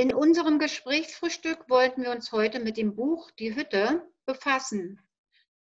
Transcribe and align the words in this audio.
In 0.00 0.14
unserem 0.14 0.60
Gesprächsfrühstück 0.60 1.68
wollten 1.68 2.04
wir 2.04 2.12
uns 2.12 2.30
heute 2.30 2.60
mit 2.60 2.76
dem 2.76 2.94
Buch 2.94 3.32
Die 3.32 3.56
Hütte 3.56 4.08
befassen. 4.26 5.00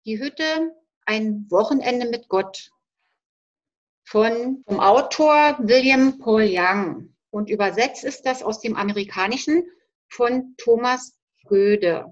Die 0.05 0.17
Hütte, 0.19 0.75
ein 1.05 1.45
Wochenende 1.51 2.09
mit 2.09 2.29
Gott 2.29 2.71
von 4.03 4.63
dem 4.67 4.79
Autor 4.79 5.59
William 5.59 6.17
Paul 6.17 6.47
Young. 6.49 7.15
Und 7.29 7.51
übersetzt 7.51 8.03
ist 8.03 8.25
das 8.25 8.41
aus 8.41 8.59
dem 8.59 8.75
Amerikanischen 8.75 9.69
von 10.09 10.55
Thomas 10.57 11.15
Göde. 11.45 12.11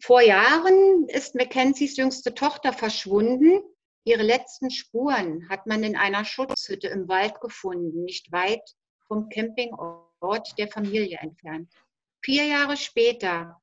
Vor 0.00 0.20
Jahren 0.20 1.08
ist 1.10 1.36
Mackenzies 1.36 1.96
jüngste 1.96 2.34
Tochter 2.34 2.72
verschwunden. 2.72 3.60
Ihre 4.02 4.24
letzten 4.24 4.72
Spuren 4.72 5.48
hat 5.48 5.68
man 5.68 5.84
in 5.84 5.96
einer 5.96 6.24
Schutzhütte 6.24 6.88
im 6.88 7.06
Wald 7.06 7.40
gefunden, 7.40 8.02
nicht 8.02 8.32
weit 8.32 8.74
vom 9.08 9.28
Campingort 9.28 10.56
der 10.58 10.68
Familie 10.68 11.18
entfernt. 11.18 11.72
Vier 12.22 12.44
Jahre 12.44 12.76
später, 12.76 13.60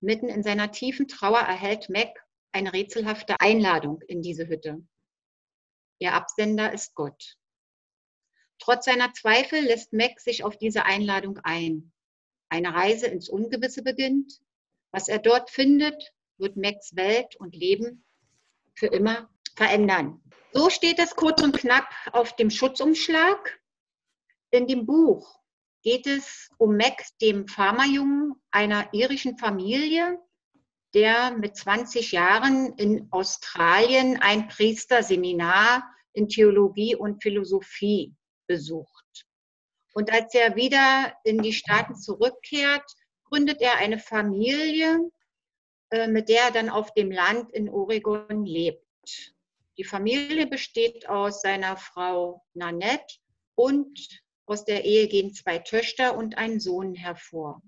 mitten 0.00 0.28
in 0.28 0.42
seiner 0.42 0.70
tiefen 0.70 1.08
Trauer, 1.08 1.40
erhält 1.40 1.90
Mac 1.90 2.24
eine 2.52 2.72
rätselhafte 2.72 3.40
Einladung 3.40 4.00
in 4.02 4.22
diese 4.22 4.48
Hütte. 4.48 4.82
Ihr 5.98 6.14
Absender 6.14 6.72
ist 6.72 6.94
Gott. 6.94 7.36
Trotz 8.58 8.86
seiner 8.86 9.12
Zweifel 9.12 9.60
lässt 9.60 9.92
Mac 9.92 10.20
sich 10.20 10.44
auf 10.44 10.56
diese 10.56 10.84
Einladung 10.84 11.38
ein. 11.42 11.92
Eine 12.48 12.74
Reise 12.74 13.06
ins 13.06 13.28
Ungewisse 13.28 13.82
beginnt. 13.82 14.40
Was 14.90 15.08
er 15.08 15.18
dort 15.18 15.50
findet, 15.50 16.12
wird 16.38 16.56
Macs 16.56 16.96
Welt 16.96 17.36
und 17.36 17.54
Leben 17.54 18.04
für 18.74 18.86
immer 18.86 19.28
verändern. 19.56 20.22
So 20.52 20.70
steht 20.70 20.98
es 20.98 21.14
kurz 21.14 21.42
und 21.42 21.56
knapp 21.56 21.88
auf 22.12 22.34
dem 22.36 22.50
Schutzumschlag. 22.50 23.60
In 24.50 24.66
dem 24.66 24.86
Buch 24.86 25.40
geht 25.82 26.06
es 26.06 26.50
um 26.58 26.76
Mac, 26.76 27.04
dem 27.20 27.46
Pharmajungen 27.46 28.34
einer 28.50 28.92
irischen 28.92 29.36
Familie, 29.36 30.18
der 30.94 31.32
mit 31.32 31.56
20 31.56 32.12
Jahren 32.12 32.72
in 32.78 33.08
Australien 33.10 34.18
ein 34.20 34.48
Priesterseminar 34.48 35.84
in 36.14 36.28
Theologie 36.28 36.96
und 36.96 37.22
Philosophie 37.22 38.14
besucht. 38.46 39.26
Und 39.92 40.12
als 40.12 40.34
er 40.34 40.56
wieder 40.56 41.14
in 41.24 41.42
die 41.42 41.52
Staaten 41.52 41.94
zurückkehrt, 41.94 42.90
gründet 43.24 43.60
er 43.60 43.76
eine 43.76 43.98
Familie, 43.98 44.98
äh, 45.90 46.08
mit 46.08 46.28
der 46.28 46.44
er 46.44 46.50
dann 46.52 46.70
auf 46.70 46.94
dem 46.94 47.10
Land 47.10 47.50
in 47.52 47.68
Oregon 47.68 48.46
lebt. 48.46 48.84
Die 49.76 49.84
Familie 49.84 50.46
besteht 50.46 51.08
aus 51.08 51.42
seiner 51.42 51.76
Frau 51.76 52.44
Nanette 52.54 53.16
und 53.54 54.22
aus 54.48 54.64
der 54.64 54.84
Ehe 54.84 55.08
gehen 55.08 55.34
zwei 55.34 55.58
Töchter 55.58 56.16
und 56.16 56.38
ein 56.38 56.60
Sohn 56.60 56.94
hervor. 56.94 57.60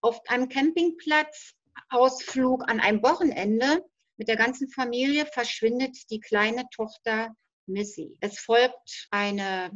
Auf 0.00 0.20
einem 0.28 0.48
Campingplatz-Ausflug 0.48 2.66
an 2.68 2.80
einem 2.80 3.02
Wochenende 3.02 3.84
mit 4.16 4.28
der 4.28 4.36
ganzen 4.36 4.68
Familie 4.68 5.26
verschwindet 5.26 6.10
die 6.10 6.20
kleine 6.20 6.68
Tochter 6.70 7.34
Missy. 7.66 8.16
Es 8.20 8.38
folgt 8.38 9.08
eine 9.10 9.70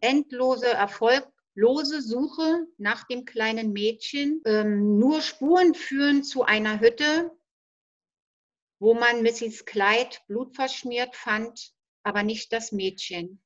endlose, 0.00 0.66
erfolglose 0.66 2.02
Suche 2.02 2.66
nach 2.78 3.06
dem 3.06 3.24
kleinen 3.24 3.72
Mädchen. 3.72 4.42
Ähm, 4.44 4.98
nur 4.98 5.22
Spuren 5.22 5.74
führen 5.74 6.22
zu 6.22 6.44
einer 6.44 6.80
Hütte, 6.80 7.30
wo 8.78 8.94
man 8.94 9.22
Missys 9.22 9.64
Kleid 9.64 10.22
blutverschmiert 10.26 11.16
fand, 11.16 11.72
aber 12.02 12.22
nicht 12.22 12.52
das 12.52 12.72
Mädchen. 12.72 13.41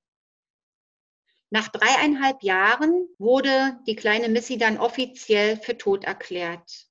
Nach 1.50 1.68
dreieinhalb 1.68 2.42
Jahren 2.42 3.08
wurde 3.18 3.78
die 3.86 3.94
kleine 3.94 4.28
Missy 4.28 4.58
dann 4.58 4.78
offiziell 4.78 5.56
für 5.56 5.78
tot 5.78 6.04
erklärt. 6.04 6.88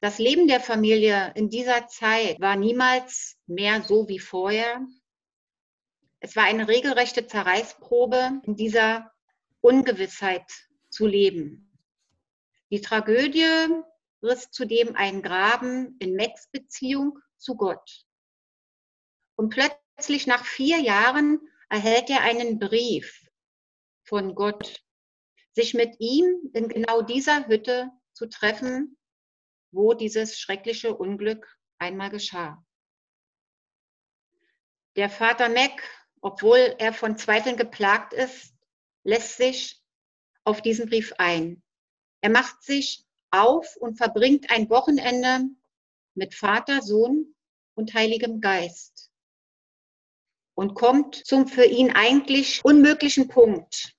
Das 0.00 0.18
Leben 0.18 0.46
der 0.46 0.60
Familie 0.60 1.32
in 1.34 1.50
dieser 1.50 1.88
Zeit 1.88 2.40
war 2.40 2.54
niemals 2.54 3.36
mehr 3.46 3.82
so 3.82 4.08
wie 4.08 4.20
vorher. 4.20 4.86
Es 6.20 6.36
war 6.36 6.44
eine 6.44 6.68
regelrechte 6.68 7.26
Zerreißprobe, 7.26 8.40
in 8.44 8.54
dieser 8.54 9.10
Ungewissheit 9.60 10.46
zu 10.88 11.06
leben. 11.06 11.68
Die 12.70 12.80
Tragödie 12.80 13.82
riss 14.22 14.52
zudem 14.52 14.94
einen 14.94 15.20
Graben 15.20 15.96
in 15.98 16.14
Max 16.14 16.48
Beziehung 16.52 17.18
zu 17.38 17.56
Gott. 17.56 18.04
Und 19.34 19.50
plötzlich 19.50 20.28
nach 20.28 20.44
vier 20.44 20.78
Jahren 20.78 21.40
erhält 21.68 22.08
er 22.08 22.22
einen 22.22 22.60
Brief 22.60 23.27
von 24.08 24.34
Gott, 24.34 24.82
sich 25.52 25.74
mit 25.74 25.96
ihm 25.98 26.50
in 26.54 26.68
genau 26.68 27.02
dieser 27.02 27.46
Hütte 27.46 27.90
zu 28.12 28.26
treffen, 28.26 28.96
wo 29.70 29.94
dieses 29.94 30.38
schreckliche 30.38 30.96
Unglück 30.96 31.46
einmal 31.78 32.10
geschah. 32.10 32.64
Der 34.96 35.10
Vater 35.10 35.48
Mac, 35.48 35.82
obwohl 36.20 36.74
er 36.78 36.92
von 36.92 37.16
Zweifeln 37.18 37.56
geplagt 37.56 38.12
ist, 38.12 38.54
lässt 39.04 39.36
sich 39.36 39.80
auf 40.44 40.62
diesen 40.62 40.88
Brief 40.88 41.12
ein. 41.18 41.62
Er 42.20 42.30
macht 42.30 42.62
sich 42.62 43.04
auf 43.30 43.76
und 43.76 43.96
verbringt 43.96 44.50
ein 44.50 44.70
Wochenende 44.70 45.48
mit 46.14 46.34
Vater, 46.34 46.82
Sohn 46.82 47.34
und 47.74 47.94
Heiligem 47.94 48.40
Geist 48.40 49.08
und 50.58 50.74
kommt 50.74 51.14
zum 51.14 51.46
für 51.46 51.64
ihn 51.64 51.92
eigentlich 51.92 52.64
unmöglichen 52.64 53.28
Punkt. 53.28 53.94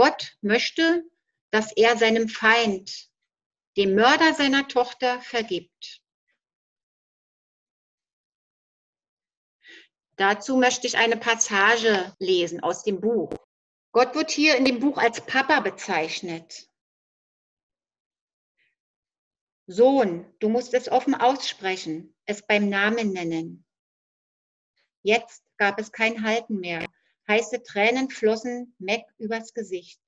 Gott 0.00 0.34
möchte, 0.40 1.04
dass 1.50 1.76
er 1.76 1.94
seinem 1.98 2.30
Feind, 2.30 3.10
dem 3.76 3.94
Mörder 3.94 4.32
seiner 4.32 4.66
Tochter, 4.66 5.20
vergibt. 5.20 6.00
Dazu 10.16 10.56
möchte 10.56 10.86
ich 10.86 10.96
eine 10.96 11.18
Passage 11.18 12.16
lesen 12.18 12.62
aus 12.62 12.82
dem 12.82 13.02
Buch. 13.02 13.30
Gott 13.92 14.14
wird 14.14 14.30
hier 14.30 14.56
in 14.56 14.64
dem 14.64 14.80
Buch 14.80 14.96
als 14.96 15.20
Papa 15.20 15.60
bezeichnet. 15.60 16.66
Sohn, 19.66 20.34
du 20.38 20.48
musst 20.48 20.72
es 20.72 20.88
offen 20.88 21.14
aussprechen, 21.14 22.16
es 22.24 22.40
beim 22.46 22.70
Namen 22.70 23.12
nennen. 23.12 23.66
Jetzt 25.02 25.44
gab 25.58 25.78
es 25.78 25.92
kein 25.92 26.22
Halten 26.22 26.58
mehr. 26.58 26.86
Heiße 27.30 27.62
Tränen 27.62 28.10
flossen 28.10 28.74
Mac 28.80 29.04
übers 29.18 29.54
Gesicht. 29.54 30.00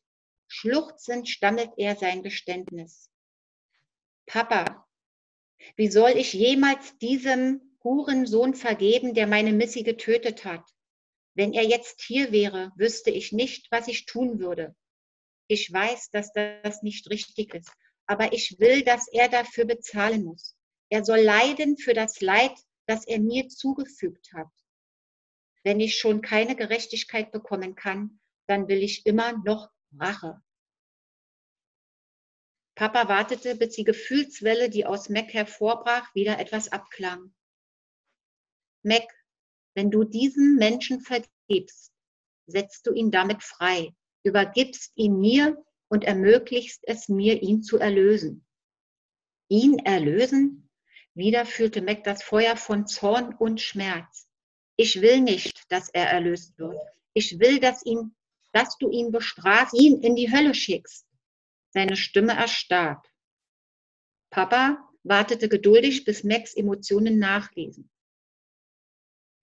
Schluchzend 0.49 1.29
stammelt 1.29 1.71
er 1.77 1.95
sein 1.95 2.25
Geständnis. 2.25 3.13
Papa, 4.27 4.89
wie 5.77 5.89
soll 5.89 6.17
ich 6.17 6.33
jemals 6.33 6.99
diesem 6.99 7.79
Hurensohn 7.85 8.55
vergeben, 8.55 9.15
der 9.15 9.29
meine 9.29 9.53
Missy 9.53 9.85
getötet 9.85 10.45
hat? 10.45 10.65
Wenn 11.35 11.53
er 11.53 11.63
jetzt 11.63 12.03
hier 12.03 12.33
wäre, 12.33 12.73
wüsste 12.75 13.13
ich 13.13 13.31
nicht, 13.31 13.71
was 13.71 13.87
ich 13.87 14.05
tun 14.05 14.41
würde. 14.41 14.75
Ich 15.47 15.73
weiß, 15.73 16.11
dass 16.11 16.33
das 16.33 16.83
nicht 16.83 17.09
richtig 17.09 17.55
ist, 17.55 17.71
aber 18.07 18.33
ich 18.33 18.59
will, 18.59 18.83
dass 18.83 19.07
er 19.07 19.29
dafür 19.29 19.67
bezahlen 19.67 20.25
muss. 20.25 20.57
Er 20.89 21.05
soll 21.05 21.21
leiden 21.21 21.79
für 21.79 21.95
das 21.95 22.21
Leid, 22.21 22.59
das 22.87 23.07
er 23.07 23.21
mir 23.21 23.47
zugefügt 23.47 24.33
hat. 24.33 24.51
Wenn 25.65 25.81
ich 25.81 25.99
schon 25.99 26.23
keine 26.23 26.57
Gerechtigkeit 26.57 27.31
bekommen 27.31 27.75
kann, 27.75 28.21
dann 28.47 28.69
will 28.69 28.83
ich 28.83 29.07
immer 29.07 29.39
noch 29.45 29.71
Rache. 29.99 30.43
Papa 32.75 33.09
wartete, 33.09 33.55
bis 33.55 33.75
die 33.75 33.85
Gefühlswelle, 33.85 34.71
die 34.71 34.87
aus 34.87 35.09
Mac 35.09 35.33
hervorbrach, 35.33 36.15
wieder 36.15 36.39
etwas 36.39 36.73
abklang. 36.73 37.35
Mac, 38.83 39.07
wenn 39.75 39.91
du 39.91 40.05
diesem 40.05 40.57
Menschen 40.57 41.01
vergibst, 41.01 41.93
setzt 42.47 42.87
du 42.87 42.93
ihn 42.93 43.11
damit 43.11 43.43
frei, 43.43 43.95
übergibst 44.25 44.93
ihn 44.97 45.21
mir 45.21 45.63
und 45.89 46.05
ermöglichst 46.05 46.83
es 46.85 47.09
mir, 47.09 47.43
ihn 47.43 47.63
zu 47.63 47.79
erlösen. 47.79 48.47
Ihn 49.49 49.79
erlösen? 49.79 50.71
Wieder 51.15 51.45
fühlte 51.45 51.83
Mac 51.83 52.05
das 52.05 52.23
Feuer 52.23 52.57
von 52.57 52.87
Zorn 52.87 53.35
und 53.35 53.61
Schmerz. 53.61 54.27
Ich 54.83 55.01
will 55.01 55.21
nicht, 55.21 55.63
dass 55.69 55.91
er 55.91 56.11
erlöst 56.11 56.59
wird. 56.59 56.77
Ich 57.13 57.39
will, 57.39 57.61
dass, 57.61 57.87
ihn, 57.87 58.17
dass 58.51 58.77
du 58.79 58.91
ihn 58.91 59.13
bestrafst, 59.13 59.75
ihn 59.75 60.03
in 60.03 60.17
die 60.17 60.33
Hölle 60.33 60.57
schickst. 60.57 61.07
Seine 61.69 61.97
Stimme 61.97 62.33
erstarb. 62.33 63.07
Papa 64.31 64.85
wartete 65.05 65.49
geduldig, 65.49 66.05
bis 66.05 66.25
Max 66.25 66.55
Emotionen 66.55 67.21
nachlesen. 67.21 67.93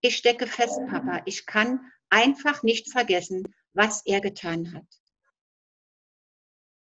Ich 0.00 0.17
stecke 0.17 0.49
fest, 0.49 0.81
Papa. 0.90 1.23
Ich 1.25 1.46
kann 1.46 1.88
einfach 2.08 2.64
nicht 2.64 2.90
vergessen, 2.90 3.44
was 3.75 4.05
er 4.06 4.20
getan 4.20 4.75
hat. 4.75 4.88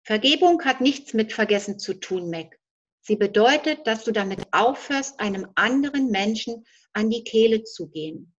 Vergebung 0.02 0.64
hat 0.64 0.80
nichts 0.80 1.14
mit 1.14 1.32
Vergessen 1.32 1.78
zu 1.78 1.94
tun, 1.94 2.28
Mac. 2.28 2.58
Sie 3.02 3.14
bedeutet, 3.14 3.86
dass 3.86 4.02
du 4.02 4.10
damit 4.10 4.52
aufhörst, 4.52 5.20
einem 5.20 5.46
anderen 5.54 6.10
Menschen 6.10 6.66
an 6.92 7.08
die 7.08 7.22
Kehle 7.22 7.62
zu 7.62 7.86
gehen. 7.86 8.34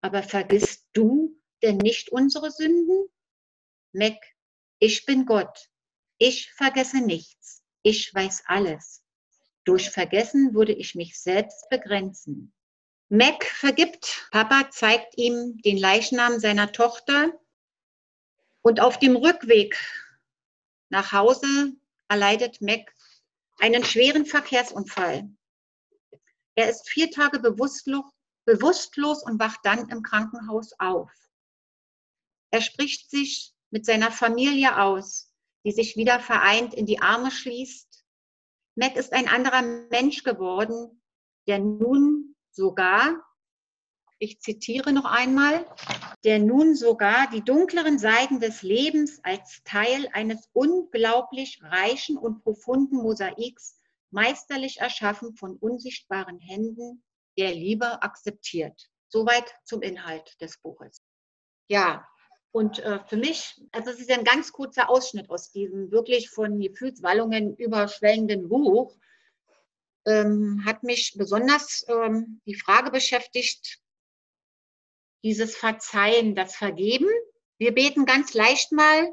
Aber 0.00 0.22
vergisst 0.22 0.86
du 0.92 1.38
denn 1.62 1.76
nicht 1.76 2.10
unsere 2.10 2.50
Sünden? 2.50 3.08
Mac, 3.92 4.16
ich 4.78 5.04
bin 5.04 5.26
Gott. 5.26 5.70
Ich 6.18 6.50
vergesse 6.52 6.98
nichts. 6.98 7.62
Ich 7.82 8.12
weiß 8.14 8.44
alles. 8.46 9.02
Durch 9.64 9.90
Vergessen 9.90 10.54
würde 10.54 10.72
ich 10.72 10.94
mich 10.94 11.20
selbst 11.20 11.68
begrenzen. 11.68 12.52
Mac 13.08 13.44
vergibt. 13.44 14.28
Papa 14.30 14.70
zeigt 14.70 15.18
ihm 15.18 15.58
den 15.58 15.76
Leichnam 15.76 16.38
seiner 16.38 16.72
Tochter. 16.72 17.32
Und 18.62 18.80
auf 18.80 18.98
dem 18.98 19.16
Rückweg 19.16 19.76
nach 20.90 21.12
Hause 21.12 21.72
erleidet 22.08 22.60
Mac 22.60 22.94
einen 23.58 23.84
schweren 23.84 24.26
Verkehrsunfall. 24.26 25.28
Er 26.54 26.68
ist 26.68 26.88
vier 26.88 27.10
Tage 27.10 27.38
bewusstlos, 27.38 28.04
bewusstlos 28.44 29.22
und 29.22 29.38
wacht 29.38 29.60
dann 29.64 29.88
im 29.88 30.02
Krankenhaus 30.02 30.72
auf. 30.78 31.10
Er 32.50 32.60
spricht 32.60 33.10
sich 33.10 33.54
mit 33.70 33.86
seiner 33.86 34.10
Familie 34.10 34.80
aus, 34.80 35.32
die 35.64 35.72
sich 35.72 35.96
wieder 35.96 36.20
vereint 36.20 36.74
in 36.74 36.86
die 36.86 37.00
Arme 37.00 37.30
schließt. 37.30 38.04
Mac 38.74 38.96
ist 38.96 39.12
ein 39.12 39.28
anderer 39.28 39.62
Mensch 39.62 40.22
geworden, 40.22 41.02
der 41.46 41.58
nun 41.58 42.34
sogar, 42.50 43.24
ich 44.18 44.40
zitiere 44.40 44.92
noch 44.92 45.04
einmal, 45.04 45.64
der 46.24 46.38
nun 46.38 46.74
sogar 46.74 47.30
die 47.30 47.42
dunkleren 47.42 47.98
Seiten 47.98 48.40
des 48.40 48.62
Lebens 48.62 49.20
als 49.22 49.62
Teil 49.64 50.08
eines 50.12 50.48
unglaublich 50.52 51.62
reichen 51.62 52.18
und 52.18 52.42
profunden 52.42 52.96
Mosaiks 52.96 53.78
meisterlich 54.10 54.80
erschaffen 54.80 55.36
von 55.36 55.56
unsichtbaren 55.56 56.38
Händen 56.38 57.02
der 57.38 57.52
Liebe 57.52 58.02
akzeptiert. 58.02 58.88
Soweit 59.08 59.54
zum 59.64 59.82
Inhalt 59.82 60.40
des 60.40 60.58
Buches. 60.58 61.02
Ja, 61.68 62.06
und 62.52 62.80
äh, 62.80 62.98
für 63.06 63.16
mich, 63.16 63.60
also 63.70 63.90
es 63.90 64.00
ist 64.00 64.10
ein 64.10 64.24
ganz 64.24 64.52
kurzer 64.52 64.90
Ausschnitt 64.90 65.30
aus 65.30 65.52
diesem 65.52 65.90
wirklich 65.92 66.30
von 66.30 66.58
Gefühlswallungen 66.58 67.56
überschwellenden 67.56 68.48
Buch, 68.48 68.96
ähm, 70.06 70.62
hat 70.64 70.82
mich 70.82 71.14
besonders 71.16 71.84
ähm, 71.88 72.40
die 72.46 72.56
Frage 72.56 72.90
beschäftigt, 72.90 73.78
dieses 75.22 75.56
Verzeihen, 75.56 76.34
das 76.34 76.56
Vergeben. 76.56 77.08
Wir 77.58 77.72
beten 77.72 78.06
ganz 78.06 78.34
leicht 78.34 78.72
mal, 78.72 79.12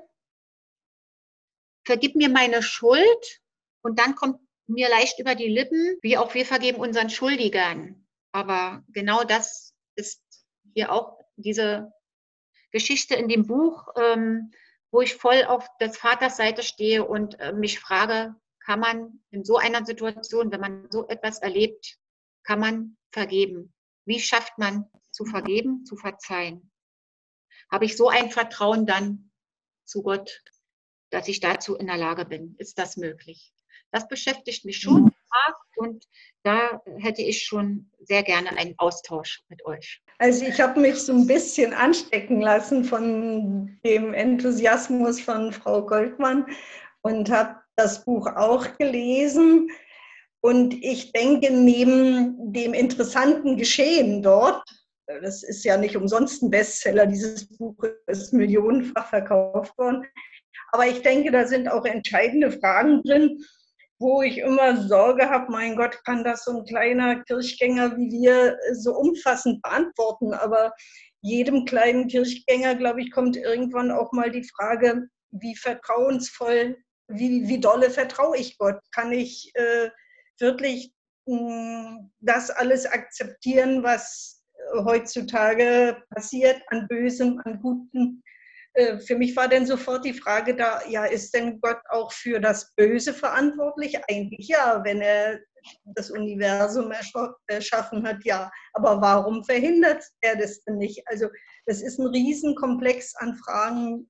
vergib 1.86 2.16
mir 2.16 2.30
meine 2.30 2.64
Schuld 2.64 3.42
und 3.82 4.00
dann 4.00 4.16
kommt 4.16 4.40
mir 4.66 4.90
leicht 4.90 5.20
über 5.20 5.36
die 5.36 5.50
Lippen, 5.50 5.98
wie 6.02 6.18
auch 6.18 6.34
wir 6.34 6.46
vergeben 6.46 6.80
unseren 6.80 7.10
Schuldigern. 7.10 8.07
Aber 8.32 8.84
genau 8.90 9.24
das 9.24 9.74
ist 9.96 10.22
hier 10.74 10.92
auch 10.92 11.20
diese 11.36 11.92
Geschichte 12.72 13.16
in 13.16 13.28
dem 13.28 13.48
Buch, 13.48 13.88
ähm, 14.00 14.52
wo 14.92 15.02
ich 15.02 15.16
voll 15.16 15.44
auf 15.44 15.68
des 15.80 15.98
Vaters 15.98 16.38
Seite 16.38 16.64
stehe 16.64 17.06
und 17.06 17.40
äh, 17.40 17.54
mich 17.54 17.80
frage, 17.80 18.36
kann 18.60 18.80
man 18.80 19.24
in 19.32 19.46
so 19.46 19.58
einer 19.58 19.86
Situation, 19.86 20.52
wenn 20.52 20.60
man 20.60 20.88
so 20.92 21.08
etwas 21.08 21.40
erlebt, 21.40 21.98
kann 22.44 22.60
man 22.60 22.98
vergeben? 23.12 23.74
Wie 24.06 24.20
schafft 24.20 24.58
man 24.58 24.90
zu 25.12 25.26
vergeben, 25.26 25.86
zu 25.86 25.96
verzeihen? 25.96 26.72
Habe 27.72 27.86
ich 27.86 27.98
so 27.98 28.10
ein 28.10 28.30
Vertrauen 28.30 28.86
dann 28.86 29.32
zu 29.86 30.04
Gott, 30.04 30.44
dass 31.10 31.28
ich 31.28 31.40
dazu 31.40 31.76
in 31.76 31.88
der 31.88 31.98
Lage 31.98 32.26
bin? 32.26 32.56
Ist 32.58 32.78
das 32.78 32.98
möglich? 32.98 33.54
Das 33.92 34.08
beschäftigt 34.08 34.66
mich 34.66 34.80
schon 34.80 35.12
mhm. 35.76 35.88
und 35.88 36.06
da 36.44 36.82
hätte 37.00 37.22
ich 37.22 37.44
schon 37.44 37.90
sehr 38.00 38.24
gerne 38.24 38.50
einen 38.58 38.76
Austausch 38.78 39.42
mit 39.50 39.66
euch. 39.66 40.02
Also 40.20 40.46
ich 40.46 40.60
habe 40.60 40.80
mich 40.80 40.96
so 40.96 41.14
ein 41.14 41.28
bisschen 41.28 41.74
anstecken 41.74 42.42
lassen 42.42 42.84
von 42.84 43.80
dem 43.86 44.14
Enthusiasmus 44.14 45.20
von 45.20 45.52
Frau 45.52 45.86
Goldmann 45.86 46.46
und 47.02 47.30
habe 47.30 47.58
das 47.76 48.04
Buch 48.04 48.28
auch 48.36 48.66
gelesen. 48.78 49.70
Und 50.42 50.74
ich 50.84 51.12
denke, 51.12 51.52
neben 51.52 52.52
dem 52.52 52.74
interessanten 52.74 53.58
Geschehen 53.58 54.24
dort, 54.24 54.64
das 55.06 55.44
ist 55.44 55.64
ja 55.64 55.78
nicht 55.78 55.96
umsonst 55.96 56.42
ein 56.42 56.50
Bestseller, 56.50 57.06
dieses 57.06 57.48
Buch 57.58 57.76
ist 58.08 58.34
millionenfach 58.34 59.10
verkauft 59.10 59.78
worden, 59.78 60.06
aber 60.72 60.88
ich 60.88 61.02
denke, 61.02 61.32
da 61.32 61.48
sind 61.48 61.70
auch 61.70 61.86
entscheidende 61.86 62.52
Fragen 62.52 63.02
drin, 63.04 63.44
wo 64.00 64.22
ich 64.22 64.38
immer 64.38 64.78
Sorge 64.88 65.30
habe, 65.30 65.52
mein 65.52 65.76
Gott, 65.76 66.04
kann 66.06 66.24
das 66.24 66.44
so 66.44 66.60
ein 66.60 66.66
kleiner 66.66 67.24
Kirchgänger 67.24 67.98
wie 67.98 68.12
wir 68.12 68.58
so 68.74 68.94
umfassend 68.94 69.62
beantworten. 69.62 70.34
Aber 70.34 70.74
jedem 71.22 71.66
kleinen 71.66 72.08
Kirchgänger, 72.08 72.76
glaube 72.76 73.02
ich, 73.02 73.12
kommt 73.12 73.36
irgendwann 73.38 73.92
auch 73.92 74.12
mal 74.12 74.32
die 74.32 74.48
Frage, 74.56 75.08
wie 75.32 75.56
vertrauensvoll, 75.56 76.78
wie, 77.08 77.48
wie 77.48 77.60
dolle 77.60 77.90
vertraue 77.90 78.38
ich 78.38 78.58
Gott? 78.58 78.80
Kann 78.92 79.12
ich 79.12 79.52
äh, 79.56 79.90
wirklich 80.40 80.94
mh, 81.26 81.38
hm, 81.38 82.12
das 82.20 82.50
alles 82.50 82.86
akzeptieren, 82.86 83.84
was 83.84 84.44
heutzutage 84.84 85.98
passiert 86.10 86.62
an 86.68 86.88
Bösem, 86.88 87.42
an 87.46 87.60
Gutem? 87.62 88.22
Äh, 88.78 89.00
für 89.00 89.16
mich 89.16 89.36
war 89.36 89.48
dann 89.48 89.66
sofort 89.66 90.06
die 90.06 90.14
Frage 90.14 90.56
da, 90.56 90.82
ja, 90.88 91.06
ist 91.06 91.34
denn 91.34 91.60
Gott 91.62 91.80
auch 91.90 92.12
für 92.12 92.40
das 92.40 92.74
Böse 92.76 93.12
verantwortlich? 93.12 93.98
Eigentlich 94.08 94.48
ja, 94.48 94.82
wenn 94.84 95.02
er 95.02 95.40
das 95.96 96.12
Universum 96.12 96.94
erschaffen 97.48 98.08
hat, 98.08 98.24
ja. 98.24 98.52
Aber 98.74 99.02
warum 99.02 99.44
verhindert 99.44 100.04
er 100.22 100.38
das 100.38 100.64
denn 100.64 100.78
nicht? 100.78 101.02
Also 101.08 101.28
das 101.66 101.82
ist 101.82 102.00
ein 102.00 102.08
Riesenkomplex 102.08 103.16
an 103.16 103.36
Fragen, 103.36 104.08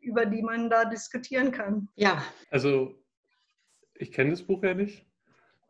über 0.00 0.26
die 0.26 0.42
man 0.42 0.68
da 0.68 0.84
diskutieren 0.84 1.52
kann. 1.52 1.88
Ja. 1.94 2.22
Also 2.50 2.94
ich 3.94 4.10
kenne 4.10 4.30
das 4.30 4.42
Buch 4.42 4.62
ja 4.64 4.74
nicht. 4.74 5.06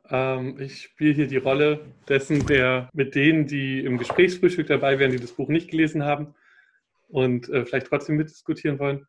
Ähm, 0.09 0.59
ich 0.59 0.83
spiele 0.83 1.13
hier 1.15 1.27
die 1.27 1.37
Rolle 1.37 1.85
dessen, 2.09 2.47
der 2.47 2.89
mit 2.95 3.15
denen, 3.15 3.47
die 3.47 3.85
im 3.85 3.99
Gesprächsfrühstück 3.99 4.69
dabei 4.69 4.99
wären, 4.99 5.13
die 5.13 5.21
das 5.21 5.33
Buch 5.33 5.49
nicht 5.49 5.71
gelesen 5.71 6.05
haben, 6.05 6.35
und 7.09 7.49
äh, 7.49 7.65
vielleicht 7.65 7.87
trotzdem 7.87 8.17
mitdiskutieren 8.17 8.79
wollen. 8.79 9.07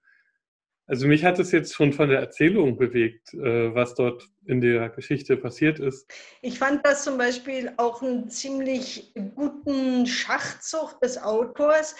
Also 0.89 1.05
mich 1.05 1.25
hat 1.25 1.37
es 1.37 1.51
jetzt 1.51 1.75
schon 1.75 1.91
von 1.91 2.07
der 2.07 2.19
Erzählung 2.19 2.77
bewegt, 2.77 3.33
äh, 3.33 3.75
was 3.75 3.93
dort 3.93 4.25
in 4.45 4.61
der 4.61 4.89
Geschichte 4.89 5.35
passiert 5.35 5.79
ist. 5.79 6.09
Ich 6.41 6.57
fand 6.57 6.85
das 6.85 7.03
zum 7.03 7.17
Beispiel 7.17 7.73
auch 7.75 8.01
einen 8.01 8.29
ziemlich 8.29 9.13
guten 9.35 10.05
Schachzug 10.05 10.99
des 11.01 11.21
Autors, 11.21 11.93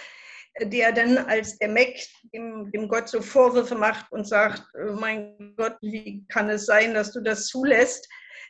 der 0.62 0.94
dann 0.94 1.18
als 1.18 1.58
der 1.58 1.70
Mac 1.70 1.94
dem, 2.34 2.72
dem 2.72 2.88
Gott 2.88 3.10
so 3.10 3.22
Vorwürfe 3.22 3.76
macht 3.76 4.10
und 4.12 4.26
sagt, 4.26 4.64
äh, 4.76 4.92
mein 4.94 5.54
Gott, 5.58 5.76
wie 5.82 6.26
kann 6.30 6.50
es 6.50 6.66
sein, 6.66 6.94
dass 6.94 7.12
du 7.12 7.22
das 7.22 7.48
zulässt, 7.48 8.08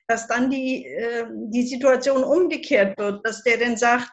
dass 0.08 0.28
dann 0.28 0.52
die, 0.52 0.86
äh, 0.86 1.26
die 1.52 1.66
Situation 1.66 2.24
umgekehrt 2.24 2.98
wird, 3.00 3.26
dass 3.26 3.42
der 3.44 3.58
dann 3.58 3.76
sagt, 3.76 4.10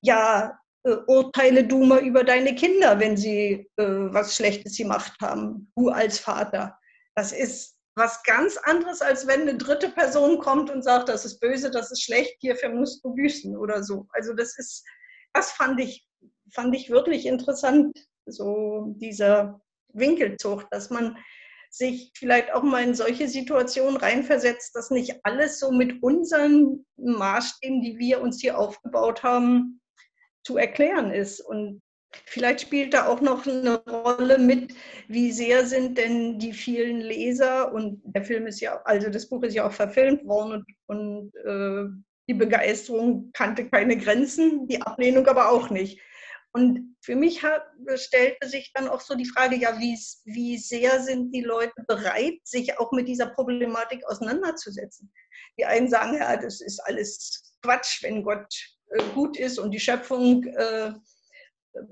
ja, 0.00 0.56
äh, 0.84 0.96
urteile 1.06 1.64
du 1.64 1.84
mal 1.84 2.04
über 2.04 2.24
deine 2.24 2.54
Kinder, 2.54 2.98
wenn 2.98 3.16
sie 3.16 3.68
äh, 3.76 3.84
was 3.84 4.36
Schlechtes 4.36 4.76
gemacht 4.76 5.12
haben, 5.20 5.70
du 5.76 5.90
als 5.90 6.18
Vater. 6.18 6.78
Das 7.14 7.32
ist 7.32 7.76
was 7.96 8.22
ganz 8.22 8.56
anderes, 8.56 9.02
als 9.02 9.26
wenn 9.26 9.42
eine 9.42 9.56
dritte 9.56 9.90
Person 9.90 10.38
kommt 10.38 10.70
und 10.70 10.82
sagt, 10.82 11.08
das 11.08 11.24
ist 11.24 11.40
böse, 11.40 11.70
das 11.70 11.90
ist 11.90 12.02
schlecht, 12.02 12.36
hierfür 12.40 12.70
musst 12.70 13.04
du 13.04 13.14
büßen 13.14 13.56
oder 13.56 13.82
so. 13.82 14.06
Also 14.12 14.32
das 14.32 14.58
ist, 14.58 14.84
das 15.34 15.50
fand 15.52 15.80
ich, 15.80 16.06
fand 16.54 16.74
ich 16.74 16.88
wirklich 16.88 17.26
interessant, 17.26 17.98
so 18.26 18.94
dieser 18.96 19.60
Winkelzug, 19.92 20.70
dass 20.70 20.90
man 20.90 21.18
sich 21.68 22.12
vielleicht 22.16 22.52
auch 22.52 22.62
mal 22.62 22.82
in 22.82 22.94
solche 22.94 23.28
Situationen 23.28 23.96
reinversetzt, 23.96 24.74
dass 24.74 24.90
nicht 24.90 25.20
alles 25.24 25.58
so 25.58 25.70
mit 25.70 26.02
unseren 26.02 26.84
Maßstäben, 26.96 27.80
die 27.82 27.98
wir 27.98 28.20
uns 28.20 28.40
hier 28.40 28.58
aufgebaut 28.58 29.22
haben, 29.22 29.79
zu 30.42 30.56
erklären 30.56 31.12
ist. 31.12 31.40
Und 31.40 31.80
vielleicht 32.24 32.62
spielt 32.62 32.94
da 32.94 33.06
auch 33.06 33.20
noch 33.20 33.46
eine 33.46 33.76
Rolle 33.84 34.38
mit, 34.38 34.74
wie 35.08 35.32
sehr 35.32 35.66
sind 35.66 35.98
denn 35.98 36.38
die 36.38 36.52
vielen 36.52 37.00
Leser 37.00 37.72
und 37.72 38.00
der 38.04 38.24
Film 38.24 38.46
ist 38.46 38.60
ja, 38.60 38.80
also 38.84 39.10
das 39.10 39.28
Buch 39.28 39.42
ist 39.42 39.54
ja 39.54 39.66
auch 39.66 39.72
verfilmt 39.72 40.26
worden 40.26 40.64
und, 40.86 41.32
und 41.34 41.36
äh, 41.44 41.88
die 42.28 42.34
Begeisterung 42.34 43.30
kannte 43.32 43.68
keine 43.68 43.96
Grenzen, 43.96 44.68
die 44.68 44.80
Ablehnung 44.80 45.26
aber 45.26 45.50
auch 45.50 45.70
nicht. 45.70 46.00
Und 46.52 46.96
für 47.00 47.14
mich 47.14 47.42
stellte 47.94 48.48
sich 48.48 48.72
dann 48.74 48.88
auch 48.88 49.00
so 49.00 49.14
die 49.14 49.28
Frage, 49.28 49.56
ja, 49.56 49.78
wie, 49.78 49.96
wie 50.24 50.58
sehr 50.58 51.00
sind 51.00 51.32
die 51.32 51.42
Leute 51.42 51.72
bereit, 51.86 52.38
sich 52.42 52.78
auch 52.78 52.90
mit 52.90 53.06
dieser 53.06 53.26
Problematik 53.26 54.04
auseinanderzusetzen? 54.06 55.12
Die 55.58 55.64
einen 55.64 55.88
sagen, 55.88 56.16
ja, 56.16 56.36
das 56.36 56.60
ist 56.60 56.80
alles 56.80 57.54
Quatsch, 57.62 58.02
wenn 58.02 58.24
Gott 58.24 58.52
gut 59.14 59.38
ist 59.38 59.58
und 59.58 59.70
die 59.72 59.80
Schöpfung 59.80 60.44
äh, 60.44 60.92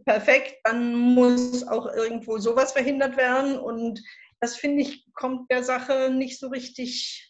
perfekt, 0.04 0.56
dann 0.64 0.94
muss 0.94 1.66
auch 1.66 1.86
irgendwo 1.94 2.38
sowas 2.38 2.72
verhindert 2.72 3.16
werden. 3.16 3.58
Und 3.58 4.02
das 4.40 4.56
finde 4.56 4.82
ich, 4.82 5.06
kommt 5.14 5.50
der 5.50 5.62
Sache 5.62 6.10
nicht 6.10 6.38
so 6.38 6.48
richtig 6.48 7.28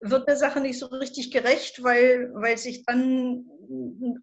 wird 0.00 0.28
der 0.28 0.36
Sache 0.36 0.60
nicht 0.60 0.78
so 0.78 0.86
richtig 0.86 1.30
gerecht, 1.30 1.82
weil, 1.82 2.30
weil 2.34 2.58
sich 2.58 2.84
dann 2.84 3.46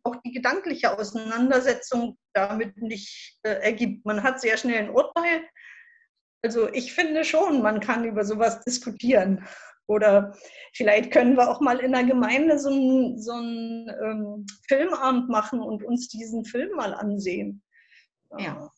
auch 0.04 0.16
die 0.26 0.32
gedankliche 0.32 0.98
Auseinandersetzung 0.98 2.18
damit 2.34 2.78
nicht 2.78 3.40
äh, 3.44 3.62
ergibt. 3.62 4.06
Man 4.06 4.24
hat 4.24 4.40
sehr 4.40 4.58
schnell 4.58 4.78
ein 4.78 4.90
Urteil. 4.92 5.44
Also 6.44 6.70
ich 6.72 6.94
finde 6.94 7.24
schon, 7.24 7.62
man 7.62 7.80
kann 7.80 8.06
über 8.06 8.24
sowas 8.26 8.62
diskutieren. 8.62 9.48
Oder 9.88 10.36
vielleicht 10.74 11.12
können 11.12 11.36
wir 11.36 11.50
auch 11.50 11.60
mal 11.60 11.80
in 11.80 11.92
der 11.92 12.06
Gemeinde 12.06 12.58
so 12.58 12.70
einen 12.70 13.20
so 13.20 13.34
ähm, 13.34 14.46
Filmabend 14.68 15.30
machen 15.30 15.60
und 15.60 15.84
uns 15.84 16.08
diesen 16.08 16.46
Film 16.46 16.72
mal 16.76 16.94
ansehen. 16.94 17.62
Ja, 18.38 18.72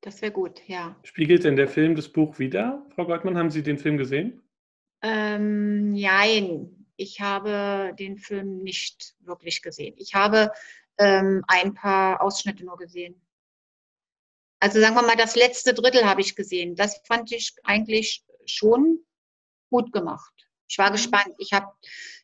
das 0.00 0.20
wäre 0.20 0.32
gut, 0.32 0.60
ja. 0.66 0.96
Spiegelt 1.02 1.44
denn 1.44 1.56
der 1.56 1.68
Film 1.68 1.94
das 1.94 2.08
Buch 2.08 2.38
wieder, 2.38 2.84
Frau 2.94 3.06
Goldmann? 3.06 3.38
Haben 3.38 3.50
Sie 3.50 3.62
den 3.62 3.78
Film 3.78 3.96
gesehen? 3.96 4.42
Ähm, 5.02 5.92
nein, 5.92 6.86
ich 6.96 7.20
habe 7.20 7.94
den 7.98 8.18
Film 8.18 8.58
nicht 8.58 9.14
wirklich 9.20 9.62
gesehen. 9.62 9.94
Ich 9.96 10.14
habe 10.14 10.50
ähm, 10.98 11.44
ein 11.46 11.74
paar 11.74 12.20
Ausschnitte 12.20 12.64
nur 12.64 12.76
gesehen. 12.76 13.20
Also 14.60 14.80
sagen 14.80 14.96
wir 14.96 15.02
mal, 15.02 15.16
das 15.16 15.36
letzte 15.36 15.72
Drittel 15.72 16.04
habe 16.04 16.20
ich 16.20 16.34
gesehen. 16.34 16.74
Das 16.74 17.00
fand 17.06 17.30
ich 17.30 17.54
eigentlich 17.62 18.24
schon 18.44 18.98
gut 19.70 19.92
gemacht. 19.92 20.47
Ich 20.68 20.78
war 20.78 20.90
mhm. 20.90 20.92
gespannt. 20.92 21.34
Ich 21.38 21.52
habe, 21.52 21.66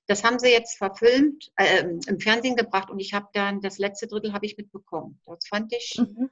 das 0.07 0.23
haben 0.23 0.39
sie 0.39 0.51
jetzt 0.51 0.79
verfilmt, 0.79 1.51
äh, 1.57 1.85
im 2.07 2.21
Fernsehen 2.21 2.57
gebracht 2.57 2.91
und 2.91 3.01
ich 3.01 3.15
habe 3.15 3.29
dann 3.33 3.61
das 3.61 3.79
letzte 3.79 4.07
Drittel 4.07 4.33
habe 4.33 4.47
ich 4.47 4.57
mitbekommen. 4.57 5.21
Das 5.27 5.47
fand 5.49 5.73
ich 5.73 5.97
mhm. 5.99 6.31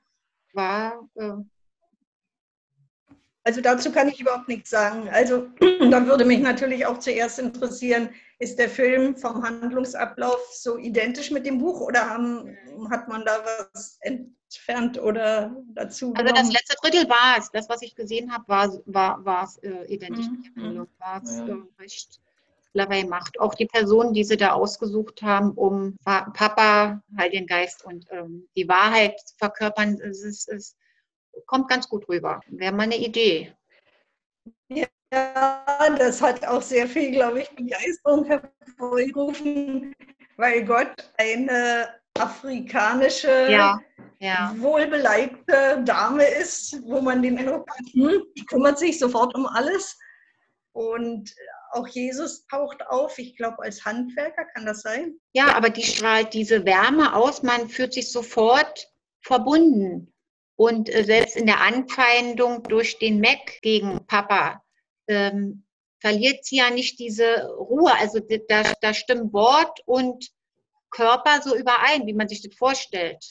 war 0.52 1.08
äh, 1.14 1.32
also 3.44 3.60
dazu 3.60 3.90
kann 3.90 4.08
ich 4.08 4.20
überhaupt 4.20 4.48
nichts 4.48 4.70
sagen. 4.70 5.08
Also 5.08 5.48
da 5.90 6.06
würde 6.06 6.24
mich 6.24 6.40
natürlich 6.40 6.86
auch 6.86 6.98
zuerst 6.98 7.38
interessieren, 7.38 8.10
ist 8.38 8.58
der 8.58 8.68
Film 8.68 9.16
vom 9.16 9.42
Handlungsablauf 9.42 10.40
so 10.52 10.76
identisch 10.76 11.30
mit 11.30 11.46
dem 11.46 11.58
Buch 11.58 11.80
oder 11.80 12.08
haben, 12.08 12.56
hat 12.90 13.08
man 13.08 13.24
da 13.24 13.44
was 13.72 13.98
entfernt 14.00 15.00
oder 15.00 15.56
dazu? 15.74 16.12
Also 16.16 16.34
das 16.34 16.52
letzte 16.52 16.76
Drittel 16.82 17.08
war 17.08 17.38
es. 17.38 17.50
Das, 17.50 17.68
was 17.68 17.82
ich 17.82 17.94
gesehen 17.94 18.32
habe, 18.32 18.44
war, 18.48 18.72
war, 18.86 19.24
war 19.24 19.44
es 19.44 19.58
äh, 19.58 19.84
identisch 19.86 20.26
mhm. 20.26 20.32
mit 20.32 20.46
dem 20.46 20.78
Buch. 20.78 20.86
War 20.98 21.22
es 21.22 21.38
ja. 21.38 21.48
äh, 21.48 21.80
recht 21.80 22.20
clever 22.72 23.00
gemacht. 23.00 23.38
Auch 23.38 23.54
die 23.54 23.66
Personen, 23.66 24.12
die 24.14 24.24
sie 24.24 24.36
da 24.36 24.52
ausgesucht 24.52 25.22
haben, 25.22 25.52
um 25.52 25.96
Papa, 26.04 27.02
Heiligen 27.16 27.46
Geist 27.46 27.84
und 27.84 28.06
ähm, 28.10 28.48
die 28.56 28.68
Wahrheit 28.68 29.18
zu 29.20 29.36
verkörpern, 29.36 30.00
es 30.00 30.22
ist, 30.22 30.48
ist 30.48 30.76
kommt 31.46 31.68
ganz 31.68 31.88
gut 31.88 32.08
rüber. 32.08 32.40
Wäre 32.48 32.72
mal 32.72 32.84
eine 32.84 32.96
Idee. 32.96 33.54
Ja, 34.68 34.86
das 35.98 36.22
hat 36.22 36.44
auch 36.46 36.62
sehr 36.62 36.88
viel, 36.88 37.12
glaube 37.12 37.42
ich, 37.42 37.50
Begeisterung 37.50 38.24
hervorgerufen, 38.24 39.94
weil 40.36 40.64
Gott 40.64 41.10
eine 41.18 41.88
afrikanische, 42.18 43.48
ja, 43.50 43.80
ja. 44.20 44.54
wohlbeleibte 44.56 45.82
Dame 45.84 46.24
ist, 46.24 46.80
wo 46.84 47.00
man 47.00 47.22
den 47.22 47.38
Eindruck 47.38 47.68
hat, 47.68 47.86
hm, 47.92 48.22
die 48.36 48.46
kümmert 48.46 48.78
sich 48.78 48.98
sofort 48.98 49.34
um 49.34 49.46
alles. 49.46 49.98
Und 50.72 51.34
auch 51.72 51.88
Jesus 51.88 52.46
taucht 52.46 52.86
auf, 52.86 53.18
ich 53.18 53.36
glaube, 53.36 53.62
als 53.62 53.84
Handwerker, 53.84 54.44
kann 54.54 54.66
das 54.66 54.82
sein? 54.82 55.14
Ja, 55.32 55.54
aber 55.54 55.70
die 55.70 55.82
strahlt 55.82 56.34
diese 56.34 56.64
Wärme 56.64 57.14
aus, 57.14 57.42
man 57.42 57.68
fühlt 57.68 57.94
sich 57.94 58.10
sofort 58.10 58.88
verbunden. 59.22 60.11
Und 60.62 60.94
äh, 60.94 61.02
selbst 61.02 61.36
in 61.36 61.46
der 61.46 61.60
Anfeindung 61.60 62.62
durch 62.62 63.00
den 63.00 63.18
Mac 63.18 63.60
gegen 63.62 64.06
Papa 64.06 64.62
ähm, 65.08 65.64
verliert 65.98 66.44
sie 66.44 66.58
ja 66.58 66.70
nicht 66.70 67.00
diese 67.00 67.48
Ruhe. 67.48 67.92
Also 67.98 68.20
da, 68.20 68.62
da 68.80 68.94
stimmen 68.94 69.32
Wort 69.32 69.80
und 69.86 70.30
Körper 70.90 71.42
so 71.42 71.56
überein, 71.56 72.06
wie 72.06 72.12
man 72.12 72.28
sich 72.28 72.42
das 72.42 72.54
vorstellt. 72.54 73.24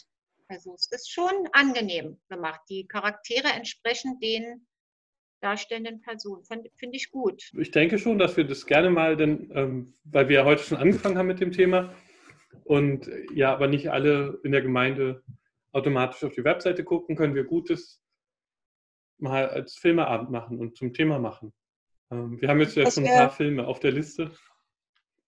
Also 0.50 0.74
es 0.74 0.92
ist 0.92 1.10
schon 1.10 1.32
angenehm 1.54 2.20
gemacht. 2.28 2.60
Die 2.70 2.86
Charaktere 2.86 3.48
entsprechen 3.56 4.20
den 4.20 4.68
darstellenden 5.40 6.02
Personen. 6.02 6.44
Finde 6.44 6.70
find 6.76 6.94
ich 6.94 7.12
gut. 7.12 7.50
Ich 7.58 7.72
denke 7.72 7.98
schon, 7.98 8.20
dass 8.20 8.36
wir 8.36 8.44
das 8.44 8.66
gerne 8.66 8.90
mal, 8.90 9.16
denn, 9.16 9.50
ähm, 9.56 9.94
weil 10.04 10.28
wir 10.28 10.40
ja 10.40 10.44
heute 10.46 10.64
schon 10.64 10.80
angefangen 10.80 11.18
haben 11.18 11.28
mit 11.28 11.40
dem 11.40 11.54
Thema 11.54 11.96
und 12.66 13.10
ja, 13.34 13.54
aber 13.54 13.70
nicht 13.70 13.90
alle 13.90 14.42
in 14.44 14.52
der 14.52 14.62
Gemeinde 14.62 15.24
automatisch 15.72 16.24
auf 16.24 16.34
die 16.34 16.44
Webseite 16.44 16.84
gucken, 16.84 17.16
können 17.16 17.36
wir 17.36 17.44
Gutes 17.44 18.02
mal 19.18 19.48
als 19.50 19.76
Filmeabend 19.76 20.32
machen 20.32 20.60
und 20.60 20.76
zum 20.76 20.94
Thema 20.94 21.20
machen. 21.20 21.54
Ähm, 22.12 22.42
wir 22.42 22.50
haben 22.50 22.60
jetzt 22.60 22.76
ja 22.76 22.90
schon 22.90 23.06
ein 23.06 23.18
paar 23.18 23.30
Filme 23.30 23.68
auf 23.68 23.80
der 23.80 23.92
Liste. 23.92 24.32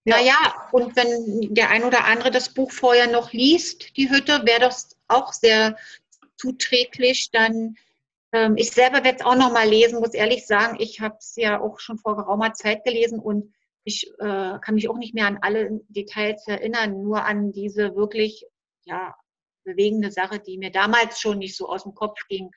Naja, 0.05 0.67
und 0.71 0.95
wenn 0.97 1.53
der 1.53 1.69
ein 1.69 1.83
oder 1.83 2.05
andere 2.05 2.29
das 2.29 2.53
Buch 2.53 2.71
vorher 2.71 3.07
noch 3.07 3.31
liest, 3.31 3.95
die 3.95 4.09
Hütte, 4.09 4.45
wäre 4.45 4.59
das 4.59 4.97
auch 5.07 5.31
sehr 5.31 5.77
zuträglich. 6.35 7.29
Dann, 7.31 7.77
ähm, 8.33 8.57
ich 8.57 8.71
selber 8.71 9.03
werde 9.03 9.19
es 9.19 9.25
auch 9.25 9.38
noch 9.38 9.53
mal 9.53 9.67
lesen, 9.67 10.00
muss 10.00 10.13
ehrlich 10.13 10.45
sagen, 10.45 10.77
ich 10.79 11.00
habe 11.00 11.15
es 11.19 11.35
ja 11.38 11.62
auch 11.62 11.79
schon 11.79 11.97
vor 11.97 12.17
geraumer 12.17 12.53
Zeit 12.53 12.83
gelesen 12.83 13.19
und 13.19 13.53
ich 13.85 14.12
äh, 14.19 14.59
kann 14.59 14.75
mich 14.75 14.89
auch 14.89 14.97
nicht 14.97 15.13
mehr 15.13 15.27
an 15.27 15.39
alle 15.41 15.81
Details 15.88 16.47
erinnern, 16.47 17.01
nur 17.03 17.23
an 17.23 17.53
diese 17.53 17.95
wirklich 17.95 18.45
ja, 18.85 19.15
bewegende 19.63 20.12
Sache, 20.12 20.39
die 20.39 20.58
mir 20.58 20.72
damals 20.72 21.20
schon 21.20 21.39
nicht 21.39 21.55
so 21.55 21.67
aus 21.67 21.84
dem 21.84 21.96
Kopf 21.96 22.20
ging. 22.27 22.51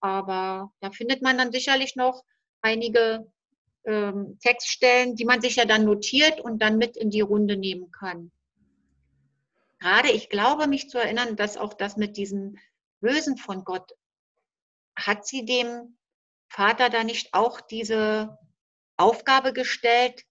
Aber 0.00 0.72
da 0.80 0.90
findet 0.90 1.22
man 1.22 1.38
dann 1.38 1.52
sicherlich 1.52 1.96
noch 1.96 2.24
einige 2.60 3.30
ähm, 3.84 4.38
Textstellen, 4.40 5.16
die 5.16 5.24
man 5.24 5.40
sich 5.40 5.56
ja 5.56 5.64
dann 5.64 5.84
notiert 5.84 6.40
und 6.40 6.60
dann 6.60 6.78
mit 6.78 6.96
in 6.96 7.10
die 7.10 7.20
Runde 7.20 7.56
nehmen 7.56 7.90
kann. 7.90 8.30
Gerade, 9.78 10.10
ich 10.10 10.28
glaube, 10.28 10.68
mich 10.68 10.88
zu 10.88 10.98
erinnern, 10.98 11.36
dass 11.36 11.56
auch 11.56 11.74
das 11.74 11.96
mit 11.96 12.16
diesem 12.16 12.56
Bösen 13.00 13.36
von 13.36 13.64
Gott, 13.64 13.92
hat 14.96 15.26
sie 15.26 15.44
dem 15.44 15.98
Vater 16.48 16.88
da 16.90 17.02
nicht 17.02 17.34
auch 17.34 17.60
diese 17.60 18.38
Aufgabe 18.96 19.52
gestellt, 19.52 20.22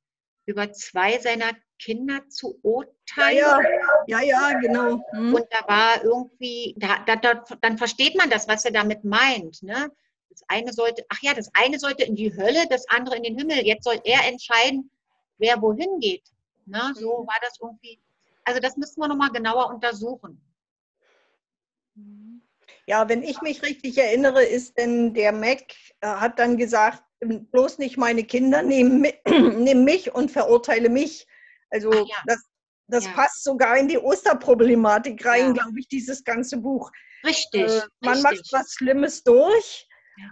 über 0.46 0.72
zwei 0.72 1.18
seiner 1.20 1.52
Kinder 1.80 2.28
zu 2.30 2.60
urteilen. 2.62 3.38
Ja, 3.38 3.60
ja, 3.62 3.91
ja, 4.08 4.60
genau. 4.60 5.04
Hm. 5.12 5.34
Und 5.34 5.46
da 5.50 5.68
war 5.68 6.04
irgendwie, 6.04 6.76
da, 6.78 7.04
da, 7.06 7.16
da, 7.16 7.44
dann 7.62 7.78
versteht 7.78 8.16
man 8.16 8.30
das, 8.30 8.48
was 8.48 8.66
er 8.66 8.72
damit 8.72 9.04
meint. 9.04 9.62
Ne? 9.64 9.92
Das 10.30 10.44
eine 10.48 10.74
sollte, 10.74 11.06
ach 11.10 11.20
ja, 11.22 11.34
das 11.34 11.50
eine 11.54 11.80
sollte 11.80 12.04
in 12.04 12.16
die 12.16 12.36
Hölle, 12.36 12.68
das 12.70 12.88
andere 12.90 13.18
in 13.18 13.24
den 13.24 13.38
Himmel. 13.38 13.66
Jetzt 13.66 13.84
soll 13.84 14.00
er 14.04 14.28
entscheiden, 14.28 14.90
wer 15.38 15.62
wohin 15.62 16.00
geht. 16.00 16.24
Ne? 16.66 16.94
So 16.96 17.24
mhm. 17.24 17.28
war 17.28 17.38
das 17.42 17.60
irgendwie. 17.62 18.00
Also 18.44 18.60
das 18.60 18.78
müssen 18.78 19.00
wir 19.00 19.08
nochmal 19.08 19.32
genauer 19.32 19.70
untersuchen. 19.70 20.42
Ja, 22.88 23.08
wenn 23.08 23.24
ich 23.24 23.42
mich 23.42 23.62
richtig 23.62 23.98
erinnere, 23.98 24.44
ist 24.44 24.78
denn 24.78 25.14
der 25.14 25.32
Mac 25.32 25.62
äh, 26.02 26.08
hat 26.08 26.40
dann 26.40 26.58
gesagt, 26.58 27.04
bloß 27.20 27.78
nicht 27.78 27.98
meine 27.98 28.24
Kinder, 28.24 28.64
nimm, 28.64 29.06
nimm 29.26 29.84
mich 29.84 30.14
und 30.14 30.32
verurteile 30.32 30.90
mich. 30.90 31.28
Also 31.70 31.92
ja. 31.94 32.16
das, 32.26 32.51
das 32.92 33.06
ja. 33.06 33.12
passt 33.12 33.44
sogar 33.44 33.78
in 33.78 33.88
die 33.88 33.98
Osterproblematik 33.98 35.26
rein, 35.26 35.48
ja. 35.48 35.54
glaube 35.54 35.80
ich, 35.80 35.88
dieses 35.88 36.24
ganze 36.24 36.58
Buch. 36.58 36.92
Richtig. 37.26 37.62
Äh, 37.62 37.82
man 38.02 38.14
richtig. 38.14 38.24
macht 38.24 38.50
was 38.52 38.74
Schlimmes 38.74 39.24
durch 39.24 39.88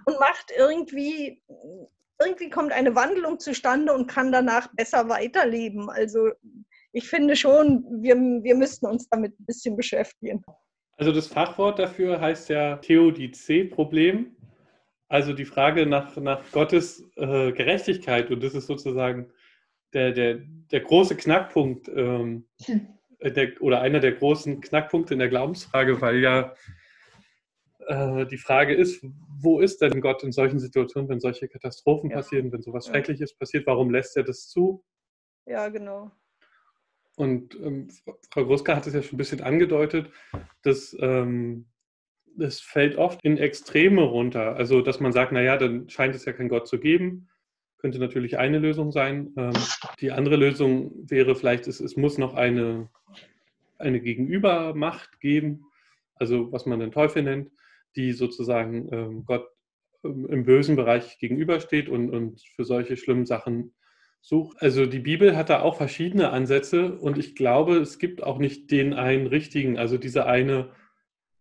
und 0.05 0.19
macht 0.19 0.51
irgendwie, 0.55 1.41
irgendwie 2.21 2.49
kommt 2.49 2.71
eine 2.71 2.95
Wandlung 2.95 3.39
zustande 3.39 3.93
und 3.93 4.07
kann 4.07 4.31
danach 4.31 4.67
besser 4.73 5.09
weiterleben. 5.09 5.89
Also 5.89 6.29
ich 6.91 7.07
finde 7.07 7.35
schon, 7.35 7.85
wir, 8.01 8.15
wir 8.15 8.55
müssten 8.55 8.87
uns 8.87 9.07
damit 9.09 9.39
ein 9.39 9.45
bisschen 9.45 9.75
beschäftigen. 9.75 10.43
Also 10.97 11.11
das 11.13 11.27
Fachwort 11.27 11.79
dafür 11.79 12.19
heißt 12.19 12.49
ja 12.49 12.75
Theodice-Problem. 12.77 14.35
Also 15.07 15.33
die 15.33 15.45
Frage 15.45 15.85
nach, 15.85 16.17
nach 16.17 16.51
Gottes 16.51 17.03
äh, 17.15 17.51
Gerechtigkeit. 17.51 18.29
Und 18.31 18.43
das 18.43 18.53
ist 18.53 18.67
sozusagen 18.67 19.31
der, 19.93 20.11
der, 20.11 20.39
der 20.71 20.79
große 20.81 21.15
Knackpunkt 21.15 21.87
ähm, 21.89 22.47
hm. 22.63 22.87
Der, 23.21 23.61
oder 23.61 23.81
einer 23.81 23.99
der 23.99 24.13
großen 24.13 24.61
Knackpunkte 24.61 25.13
in 25.13 25.19
der 25.19 25.27
Glaubensfrage, 25.27 25.99
weil 25.99 26.19
ja 26.19 26.53
äh, 27.87 28.25
die 28.27 28.37
Frage 28.37 28.73
ist, 28.73 29.05
wo 29.41 29.59
ist 29.59 29.81
denn 29.81 29.99
Gott 29.99 30.23
in 30.23 30.31
solchen 30.31 30.57
Situationen, 30.59 31.09
wenn 31.09 31.19
solche 31.19 31.49
Katastrophen 31.49 32.11
ja. 32.11 32.17
passieren, 32.17 32.51
wenn 32.53 32.61
sowas 32.61 32.87
ja. 32.87 32.93
Schreckliches 32.93 33.33
passiert, 33.33 33.67
warum 33.67 33.89
lässt 33.89 34.15
er 34.15 34.23
das 34.23 34.47
zu? 34.47 34.85
Ja, 35.45 35.67
genau. 35.67 36.11
Und 37.17 37.55
ähm, 37.55 37.89
Frau 38.31 38.45
Gruska 38.45 38.77
hat 38.77 38.87
es 38.87 38.93
ja 38.93 39.01
schon 39.01 39.15
ein 39.15 39.17
bisschen 39.17 39.41
angedeutet, 39.41 40.09
dass 40.61 40.95
ähm, 41.01 41.67
es 42.39 42.61
fällt 42.61 42.95
oft 42.97 43.21
in 43.23 43.37
Extreme 43.37 44.01
runter. 44.01 44.55
Also, 44.55 44.81
dass 44.81 45.01
man 45.01 45.11
sagt, 45.11 45.33
naja, 45.33 45.57
dann 45.57 45.89
scheint 45.89 46.15
es 46.15 46.23
ja 46.23 46.31
keinen 46.31 46.47
Gott 46.47 46.69
zu 46.69 46.79
geben 46.79 47.27
könnte 47.79 47.99
natürlich 47.99 48.37
eine 48.37 48.59
Lösung 48.59 48.91
sein. 48.91 49.33
Ähm, 49.37 49.53
die 49.99 50.11
andere 50.11 50.35
Lösung 50.35 50.91
wäre 51.09 51.35
vielleicht, 51.35 51.67
es, 51.67 51.79
es 51.79 51.95
muss 51.97 52.17
noch 52.17 52.35
eine, 52.35 52.89
eine 53.77 53.99
Gegenübermacht 53.99 55.19
geben, 55.19 55.65
also 56.15 56.51
was 56.51 56.65
man 56.65 56.79
den 56.79 56.91
Teufel 56.91 57.23
nennt, 57.23 57.51
die 57.95 58.11
sozusagen 58.11 58.89
ähm, 58.91 59.25
Gott 59.25 59.47
ähm, 60.03 60.27
im 60.27 60.43
bösen 60.43 60.75
Bereich 60.75 61.17
gegenübersteht 61.17 61.89
und, 61.89 62.09
und 62.09 62.41
für 62.55 62.65
solche 62.65 62.97
schlimmen 62.97 63.25
Sachen 63.25 63.73
sucht. 64.21 64.57
Also 64.61 64.85
die 64.85 64.99
Bibel 64.99 65.35
hat 65.35 65.49
da 65.49 65.61
auch 65.61 65.77
verschiedene 65.77 66.31
Ansätze 66.31 66.95
und 66.95 67.17
ich 67.17 67.35
glaube, 67.35 67.77
es 67.77 67.99
gibt 67.99 68.21
auch 68.21 68.37
nicht 68.37 68.69
den 68.71 68.93
einen 68.93 69.27
richtigen, 69.27 69.77
also 69.77 69.97
diese 69.97 70.25
eine 70.25 70.71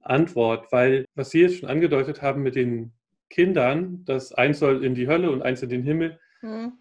Antwort, 0.00 0.72
weil 0.72 1.04
was 1.14 1.30
Sie 1.30 1.40
jetzt 1.40 1.58
schon 1.58 1.68
angedeutet 1.68 2.22
haben 2.22 2.42
mit 2.42 2.54
den 2.54 2.92
Kindern, 3.30 4.04
dass 4.04 4.32
eins 4.32 4.58
soll 4.58 4.84
in 4.84 4.94
die 4.94 5.08
Hölle 5.08 5.30
und 5.30 5.42
eins 5.42 5.62
in 5.62 5.68
den 5.68 5.82
Himmel. 5.82 6.18
Mhm. 6.42 6.72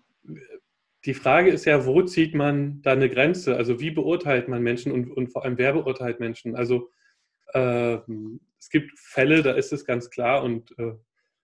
Die 1.05 1.13
Frage 1.13 1.51
ist 1.51 1.65
ja, 1.65 1.85
wo 1.85 2.01
zieht 2.01 2.35
man 2.35 2.81
da 2.81 2.91
eine 2.91 3.09
Grenze? 3.09 3.55
Also 3.55 3.79
wie 3.79 3.91
beurteilt 3.91 4.47
man 4.47 4.61
Menschen 4.61 4.91
und, 4.91 5.11
und 5.11 5.27
vor 5.27 5.45
allem 5.45 5.57
wer 5.57 5.73
beurteilt 5.73 6.19
Menschen? 6.19 6.55
Also 6.55 6.89
äh, 7.53 7.97
es 8.59 8.69
gibt 8.69 8.97
Fälle, 8.99 9.43
da 9.43 9.53
ist 9.53 9.71
es 9.71 9.85
ganz 9.85 10.09
klar 10.09 10.43
und 10.43 10.77
äh, 10.77 10.93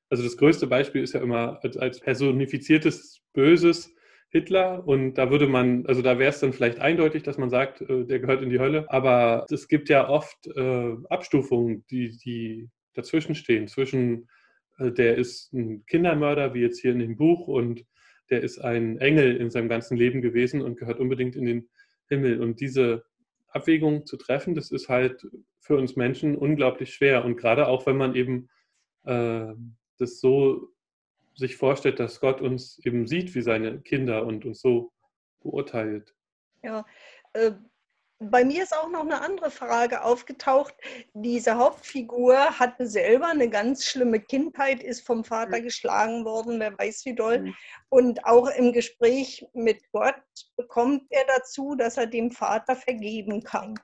also 0.09 0.23
das 0.23 0.37
größte 0.37 0.67
Beispiel 0.67 1.01
ist 1.01 1.13
ja 1.13 1.21
immer 1.21 1.59
als, 1.63 1.77
als 1.77 1.99
personifiziertes 1.99 3.21
Böses 3.33 3.93
Hitler 4.29 4.85
und 4.87 5.13
da 5.13 5.29
würde 5.29 5.47
man, 5.47 5.85
also 5.85 6.01
da 6.01 6.17
wäre 6.17 6.31
es 6.31 6.39
dann 6.39 6.53
vielleicht 6.53 6.79
eindeutig, 6.79 7.21
dass 7.21 7.37
man 7.37 7.51
sagt, 7.51 7.81
äh, 7.81 8.03
der 8.03 8.19
gehört 8.19 8.41
in 8.41 8.49
die 8.49 8.59
Hölle, 8.59 8.85
aber 8.89 9.45
es 9.51 9.67
gibt 9.67 9.89
ja 9.89 10.09
oft 10.09 10.47
äh, 10.47 10.95
Abstufungen, 11.09 11.85
die, 11.91 12.17
die 12.17 12.69
dazwischen 12.95 13.35
stehen, 13.35 13.67
zwischen 13.67 14.27
äh, 14.79 14.91
der 14.91 15.17
ist 15.17 15.53
ein 15.53 15.85
Kindermörder, 15.85 16.55
wie 16.55 16.61
jetzt 16.61 16.79
hier 16.79 16.91
in 16.91 16.99
dem 16.99 17.15
Buch, 17.15 17.47
und 17.47 17.85
der 18.29 18.41
ist 18.41 18.59
ein 18.59 18.97
Engel 18.99 19.35
in 19.37 19.49
seinem 19.49 19.69
ganzen 19.69 19.97
Leben 19.97 20.21
gewesen 20.21 20.61
und 20.61 20.77
gehört 20.77 20.99
unbedingt 20.99 21.35
in 21.35 21.45
den 21.45 21.69
Himmel. 22.07 22.41
Und 22.41 22.59
diese 22.59 23.05
Abwägung 23.47 24.05
zu 24.05 24.17
treffen, 24.17 24.55
das 24.55 24.71
ist 24.71 24.89
halt 24.89 25.27
für 25.59 25.77
uns 25.77 25.95
Menschen 25.95 26.37
unglaublich 26.37 26.93
schwer. 26.93 27.25
Und 27.25 27.37
gerade 27.37 27.67
auch, 27.67 27.85
wenn 27.85 27.97
man 27.97 28.15
eben 28.15 28.49
äh, 29.05 29.53
das 29.97 30.19
so 30.19 30.69
sich 31.35 31.55
vorstellt, 31.55 31.99
dass 31.99 32.19
Gott 32.19 32.41
uns 32.41 32.79
eben 32.85 33.07
sieht 33.07 33.33
wie 33.35 33.41
seine 33.41 33.81
Kinder 33.81 34.25
und 34.25 34.45
uns 34.45 34.61
so 34.61 34.91
beurteilt. 35.41 36.15
Ja, 36.63 36.85
äh, 37.33 37.51
bei 38.29 38.43
mir 38.43 38.63
ist 38.63 38.75
auch 38.75 38.89
noch 38.89 39.01
eine 39.01 39.21
andere 39.21 39.51
Frage 39.51 40.03
aufgetaucht. 40.03 40.73
Diese 41.13 41.55
Hauptfigur 41.55 42.59
hatte 42.59 42.87
selber 42.87 43.27
eine 43.27 43.49
ganz 43.49 43.85
schlimme 43.85 44.19
Kindheit, 44.19 44.83
ist 44.83 45.05
vom 45.05 45.23
Vater 45.23 45.59
mhm. 45.59 45.63
geschlagen 45.63 46.25
worden, 46.25 46.59
wer 46.59 46.77
weiß 46.77 47.05
wie 47.05 47.15
doll. 47.15 47.39
Mhm. 47.39 47.55
Und 47.89 48.25
auch 48.25 48.47
im 48.49 48.73
Gespräch 48.73 49.45
mit 49.53 49.91
Gott 49.91 50.15
bekommt 50.55 51.03
er 51.09 51.25
dazu, 51.27 51.75
dass 51.75 51.97
er 51.97 52.07
dem 52.07 52.31
Vater 52.31 52.75
vergeben 52.75 53.43
kann. 53.43 53.75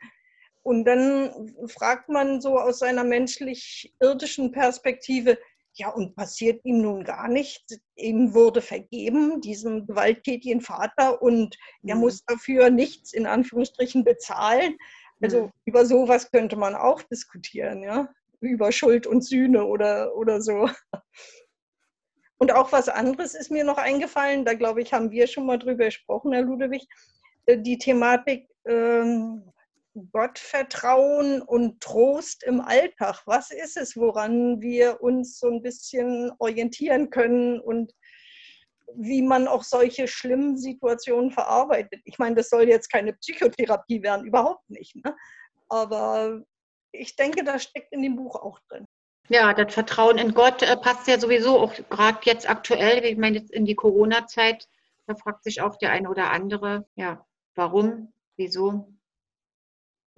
Und 0.62 0.86
dann 0.86 1.54
fragt 1.68 2.10
man 2.10 2.42
so 2.42 2.60
aus 2.60 2.80
seiner 2.80 3.04
menschlich-irdischen 3.04 4.52
Perspektive, 4.52 5.38
ja, 5.80 5.90
und 5.90 6.16
passiert 6.16 6.64
ihm 6.66 6.82
nun 6.82 7.04
gar 7.04 7.28
nichts. 7.28 7.80
Ihm 7.96 8.34
wurde 8.34 8.62
vergeben, 8.62 9.42
diesem 9.42 9.88
gewalttätigen 9.88 10.62
Vater, 10.62 11.22
und 11.22 11.58
er 11.84 11.96
mhm. 11.96 12.02
muss 12.02 12.24
dafür 12.26 12.70
nichts 12.70 13.14
in 13.14 13.26
Anführungsstrichen 13.26 14.04
bezahlen. 14.04 14.78
Also 15.22 15.44
mhm. 15.44 15.52
über 15.66 15.86
sowas 15.86 16.32
könnte 16.32 16.56
man 16.56 16.76
auch 16.76 17.02
diskutieren, 17.04 17.84
ja, 17.84 18.10
über 18.42 18.72
Schuld 18.72 19.08
und 19.08 19.24
Sühne 19.24 19.66
oder, 19.66 20.16
oder 20.16 20.42
so. 20.42 20.70
Und 22.38 22.54
auch 22.54 22.72
was 22.72 22.88
anderes 22.88 23.36
ist 23.36 23.52
mir 23.52 23.66
noch 23.66 23.78
eingefallen, 23.78 24.46
da 24.46 24.54
glaube 24.54 24.82
ich, 24.82 24.94
haben 24.94 25.12
wir 25.12 25.28
schon 25.28 25.46
mal 25.46 25.60
drüber 25.60 25.86
gesprochen, 25.86 26.32
Herr 26.32 26.44
Ludewig, 26.44 26.88
äh, 27.46 27.58
die 27.58 27.78
Thematik 27.78 28.48
ähm, 28.66 29.44
Gottvertrauen 30.12 31.42
und 31.42 31.82
Trost 31.82 32.44
im 32.44 32.62
Alltag. 32.62 33.22
Was 33.26 33.52
ist 33.52 33.78
es, 33.78 33.96
woran 33.96 34.62
wir 34.62 35.02
uns 35.02 35.40
so 35.40 35.48
ein 35.48 35.62
bisschen 35.62 36.32
orientieren 36.40 37.10
können 37.10 37.60
und 37.60 37.94
wie 38.96 39.22
man 39.22 39.48
auch 39.48 39.64
solche 39.64 40.08
schlimmen 40.08 40.58
Situationen 40.58 41.32
verarbeitet? 41.32 42.02
Ich 42.06 42.18
meine, 42.18 42.36
das 42.36 42.50
soll 42.50 42.68
jetzt 42.68 42.92
keine 42.92 43.14
Psychotherapie 43.14 44.02
werden, 44.02 44.26
überhaupt 44.26 44.70
nicht. 44.70 44.96
Ne? 44.96 45.16
Aber 45.68 46.42
ich 46.92 47.16
denke, 47.16 47.44
das 47.44 47.64
steckt 47.64 47.94
in 47.94 48.02
dem 48.02 48.16
Buch 48.16 48.36
auch 48.36 48.60
drin. 48.68 48.86
Ja, 49.30 49.54
das 49.54 49.74
Vertrauen 49.74 50.18
in 50.18 50.34
Gott 50.34 50.64
äh, 50.64 50.76
passt 50.76 51.08
ja 51.08 51.20
sowieso 51.20 51.60
auch 51.60 51.74
gerade 51.90 52.20
jetzt 52.24 52.50
aktuell, 52.50 53.06
ich 53.06 53.18
meine 53.18 53.38
jetzt 53.38 53.52
in 53.52 53.66
die 53.66 53.76
Corona-Zeit, 53.76 54.68
da 55.06 55.16
fragt 55.16 55.44
sich 55.44 55.62
auch 55.62 55.76
der 55.78 55.92
eine 55.92 56.10
oder 56.10 56.32
andere, 56.32 56.88
ja, 56.96 57.24
warum, 57.54 58.12
wieso, 58.38 58.88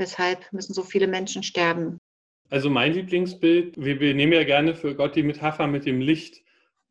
Weshalb 0.01 0.51
müssen 0.51 0.73
so 0.73 0.81
viele 0.81 1.05
Menschen 1.05 1.43
sterben? 1.43 1.99
Also 2.49 2.71
mein 2.71 2.91
Lieblingsbild, 2.93 3.75
wir, 3.77 4.15
nehmen 4.15 4.33
ja 4.33 4.43
gerne 4.43 4.73
für 4.73 4.95
Gott 4.95 5.15
die 5.15 5.21
Metapher 5.21 5.67
mit 5.67 5.85
dem 5.85 6.01
Licht. 6.01 6.41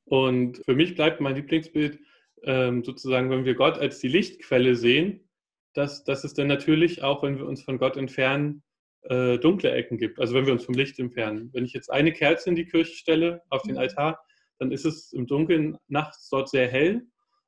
Und 0.05 0.63
für 0.65 0.77
mich 0.77 0.95
bleibt 0.95 1.21
mein 1.21 1.35
Lieblingsbild 1.35 1.99
ähm, 2.45 2.85
sozusagen, 2.85 3.29
wenn 3.29 3.45
wir 3.45 3.57
Gott 3.57 3.79
als 3.79 3.99
die 3.99 4.07
Lichtquelle 4.07 4.77
sehen, 4.77 5.29
dass, 5.75 6.05
dass 6.05 6.23
es 6.23 6.35
dann 6.35 6.47
natürlich 6.47 7.03
auch, 7.03 7.25
wenn 7.25 7.37
wir 7.37 7.47
uns 7.47 7.65
von 7.65 7.79
Gott 7.79 7.97
entfernen, 7.97 8.63
äh, 9.03 9.39
dunkle 9.39 9.73
Ecken 9.73 9.99
gibt. 9.99 10.21
Also 10.21 10.35
wenn 10.35 10.47
wir 10.47 10.53
uns 10.53 10.65
vom 10.65 10.77
Licht 10.77 11.01
entfernen. 11.01 11.51
Wenn 11.53 11.65
ich 11.65 11.73
jetzt 11.73 11.91
eine 11.91 12.13
Kerze 12.13 12.49
in 12.49 12.55
die 12.55 12.67
Kirche 12.67 12.95
stelle, 12.95 13.43
auf 13.51 13.63
den 13.63 13.73
mhm. 13.73 13.79
Altar, 13.79 14.21
dann 14.61 14.71
ist 14.71 14.87
es 14.87 15.13
im 15.13 15.27
Dunkeln 15.27 15.77
nachts 15.89 16.29
dort 16.29 16.49
sehr 16.49 16.69
hell. 16.69 17.03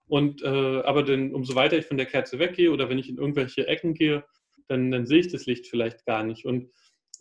Und 0.09 0.43
äh, 0.43 0.83
aber 0.83 1.05
dann, 1.05 1.33
umso 1.33 1.55
weiter 1.55 1.79
ich 1.79 1.87
von 1.87 1.99
der 1.99 2.07
Kerze 2.07 2.41
weggehe 2.41 2.73
oder 2.73 2.89
wenn 2.89 2.99
ich 2.99 3.09
in 3.09 3.19
irgendwelche 3.19 3.69
Ecken 3.69 3.95
gehe, 3.95 4.25
dann, 4.69 4.91
dann 4.91 5.07
sehe 5.07 5.21
ich 5.21 5.29
das 5.29 5.47
Licht 5.47 5.67
vielleicht 5.67 6.05
gar 6.07 6.23
nicht. 6.25 6.45
Und 6.45 6.71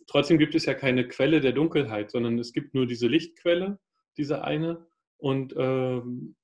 trotzdem 0.06 0.38
gibt 0.38 0.54
es 0.54 0.66
ja 0.66 0.74
keine 0.74 1.06
Quelle 1.08 1.40
der 1.40 1.52
Dunkelheit, 1.52 2.10
sondern 2.10 2.38
es 2.38 2.52
gibt 2.52 2.74
nur 2.74 2.86
diese 2.86 3.08
Lichtquelle, 3.08 3.78
diese 4.16 4.44
eine. 4.44 4.86
Und 5.18 5.54
ähm, 5.56 6.36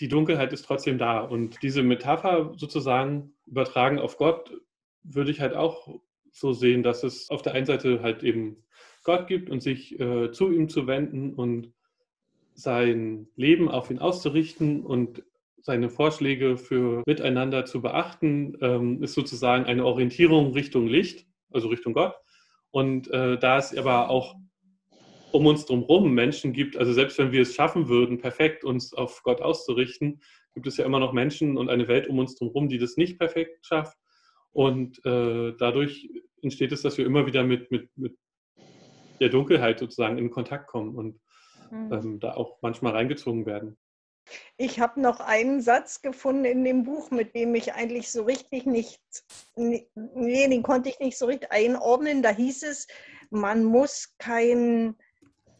die 0.00 0.08
Dunkelheit 0.08 0.52
ist 0.52 0.64
trotzdem 0.64 0.98
da. 0.98 1.20
Und 1.20 1.62
diese 1.62 1.82
Metapher 1.82 2.52
sozusagen 2.56 3.34
übertragen 3.46 3.98
auf 3.98 4.16
Gott, 4.16 4.52
würde 5.02 5.30
ich 5.30 5.40
halt 5.40 5.54
auch 5.54 6.00
so 6.32 6.52
sehen, 6.52 6.82
dass 6.82 7.04
es 7.04 7.30
auf 7.30 7.42
der 7.42 7.54
einen 7.54 7.66
Seite 7.66 8.02
halt 8.02 8.22
eben 8.22 8.64
Gott 9.04 9.28
gibt 9.28 9.50
und 9.50 9.62
sich 9.62 9.98
äh, 10.00 10.32
zu 10.32 10.50
ihm 10.50 10.68
zu 10.68 10.86
wenden 10.86 11.34
und 11.34 11.72
sein 12.54 13.28
Leben 13.36 13.68
auf 13.68 13.90
ihn 13.90 13.98
auszurichten 13.98 14.84
und 14.84 15.22
seine 15.64 15.88
Vorschläge 15.88 16.58
für 16.58 17.02
Miteinander 17.06 17.64
zu 17.64 17.80
beachten, 17.80 18.56
ähm, 18.60 19.02
ist 19.02 19.14
sozusagen 19.14 19.64
eine 19.64 19.84
Orientierung 19.84 20.52
Richtung 20.52 20.86
Licht, 20.86 21.26
also 21.50 21.68
Richtung 21.68 21.94
Gott. 21.94 22.14
Und 22.70 23.10
äh, 23.10 23.38
da 23.38 23.56
es 23.56 23.76
aber 23.76 24.10
auch 24.10 24.36
um 25.32 25.46
uns 25.46 25.64
drumherum 25.64 26.12
Menschen 26.12 26.52
gibt, 26.52 26.76
also 26.76 26.92
selbst 26.92 27.18
wenn 27.18 27.32
wir 27.32 27.42
es 27.42 27.54
schaffen 27.54 27.88
würden, 27.88 28.18
perfekt 28.18 28.62
uns 28.62 28.92
auf 28.92 29.22
Gott 29.22 29.40
auszurichten, 29.40 30.20
gibt 30.54 30.66
es 30.66 30.76
ja 30.76 30.84
immer 30.84 31.00
noch 31.00 31.14
Menschen 31.14 31.56
und 31.56 31.70
eine 31.70 31.88
Welt 31.88 32.08
um 32.08 32.18
uns 32.18 32.36
drumherum, 32.36 32.68
die 32.68 32.78
das 32.78 32.98
nicht 32.98 33.18
perfekt 33.18 33.64
schafft. 33.66 33.96
Und 34.52 35.04
äh, 35.06 35.54
dadurch 35.58 36.10
entsteht 36.42 36.72
es, 36.72 36.82
dass 36.82 36.98
wir 36.98 37.06
immer 37.06 37.26
wieder 37.26 37.42
mit, 37.42 37.70
mit, 37.70 37.88
mit 37.96 38.16
der 39.18 39.30
Dunkelheit 39.30 39.78
sozusagen 39.78 40.18
in 40.18 40.30
Kontakt 40.30 40.68
kommen 40.68 40.94
und 40.94 41.20
mhm. 41.70 41.92
ähm, 41.92 42.20
da 42.20 42.34
auch 42.34 42.58
manchmal 42.60 42.92
reingezogen 42.92 43.46
werden. 43.46 43.78
Ich 44.56 44.80
habe 44.80 45.00
noch 45.00 45.20
einen 45.20 45.60
Satz 45.60 46.02
gefunden 46.02 46.44
in 46.44 46.64
dem 46.64 46.84
Buch, 46.84 47.10
mit 47.10 47.34
dem 47.34 47.54
ich 47.54 47.74
eigentlich 47.74 48.10
so 48.10 48.22
richtig 48.22 48.66
nicht, 48.66 49.00
nee, 49.56 49.88
den 50.48 50.62
konnte 50.62 50.88
ich 50.88 50.98
nicht 51.00 51.18
so 51.18 51.26
richtig 51.26 51.52
einordnen. 51.52 52.22
Da 52.22 52.30
hieß 52.30 52.62
es, 52.62 52.86
man 53.30 53.64
muss 53.64 54.14
kein, 54.18 54.96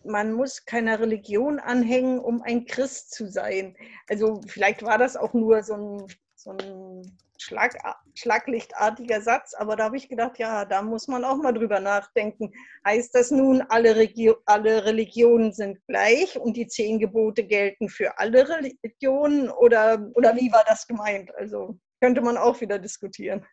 man 0.05 0.33
muss 0.33 0.65
keiner 0.65 1.01
Religion 1.01 1.59
anhängen, 1.59 2.19
um 2.19 2.43
ein 2.43 2.67
Christ 2.67 3.13
zu 3.13 3.27
sein. 3.27 3.77
Also 4.09 4.41
vielleicht 4.47 4.83
war 4.83 4.99
das 4.99 5.17
auch 5.17 5.35
nur 5.35 5.63
so 5.63 5.75
ein, 5.75 6.07
so 6.35 6.51
ein 6.51 7.19
Schlag, 7.45 7.77
schlaglichtartiger 8.15 9.21
Satz, 9.21 9.55
aber 9.55 9.77
da 9.77 9.85
habe 9.85 9.97
ich 9.97 10.09
gedacht, 10.09 10.39
ja, 10.39 10.65
da 10.65 10.83
muss 10.83 11.09
man 11.09 11.25
auch 11.25 11.37
mal 11.37 11.53
drüber 11.53 11.79
nachdenken. 11.79 12.53
Heißt 12.87 13.15
das 13.15 13.31
nun, 13.31 13.63
alle, 13.69 13.97
Regio 13.97 14.37
alle 14.47 14.85
Religionen 14.85 15.53
sind 15.53 15.79
gleich 15.87 16.39
und 16.39 16.57
die 16.57 16.67
zehn 16.67 16.99
Gebote 16.99 17.45
gelten 17.45 17.89
für 17.89 18.19
alle 18.19 18.49
Religionen 18.49 19.51
oder, 19.51 20.11
oder 20.15 20.35
wie 20.37 20.51
war 20.51 20.65
das 20.67 20.87
gemeint? 20.87 21.35
Also 21.37 21.79
könnte 22.01 22.23
man 22.23 22.37
auch 22.39 22.61
wieder 22.61 22.79
diskutieren. 22.79 23.45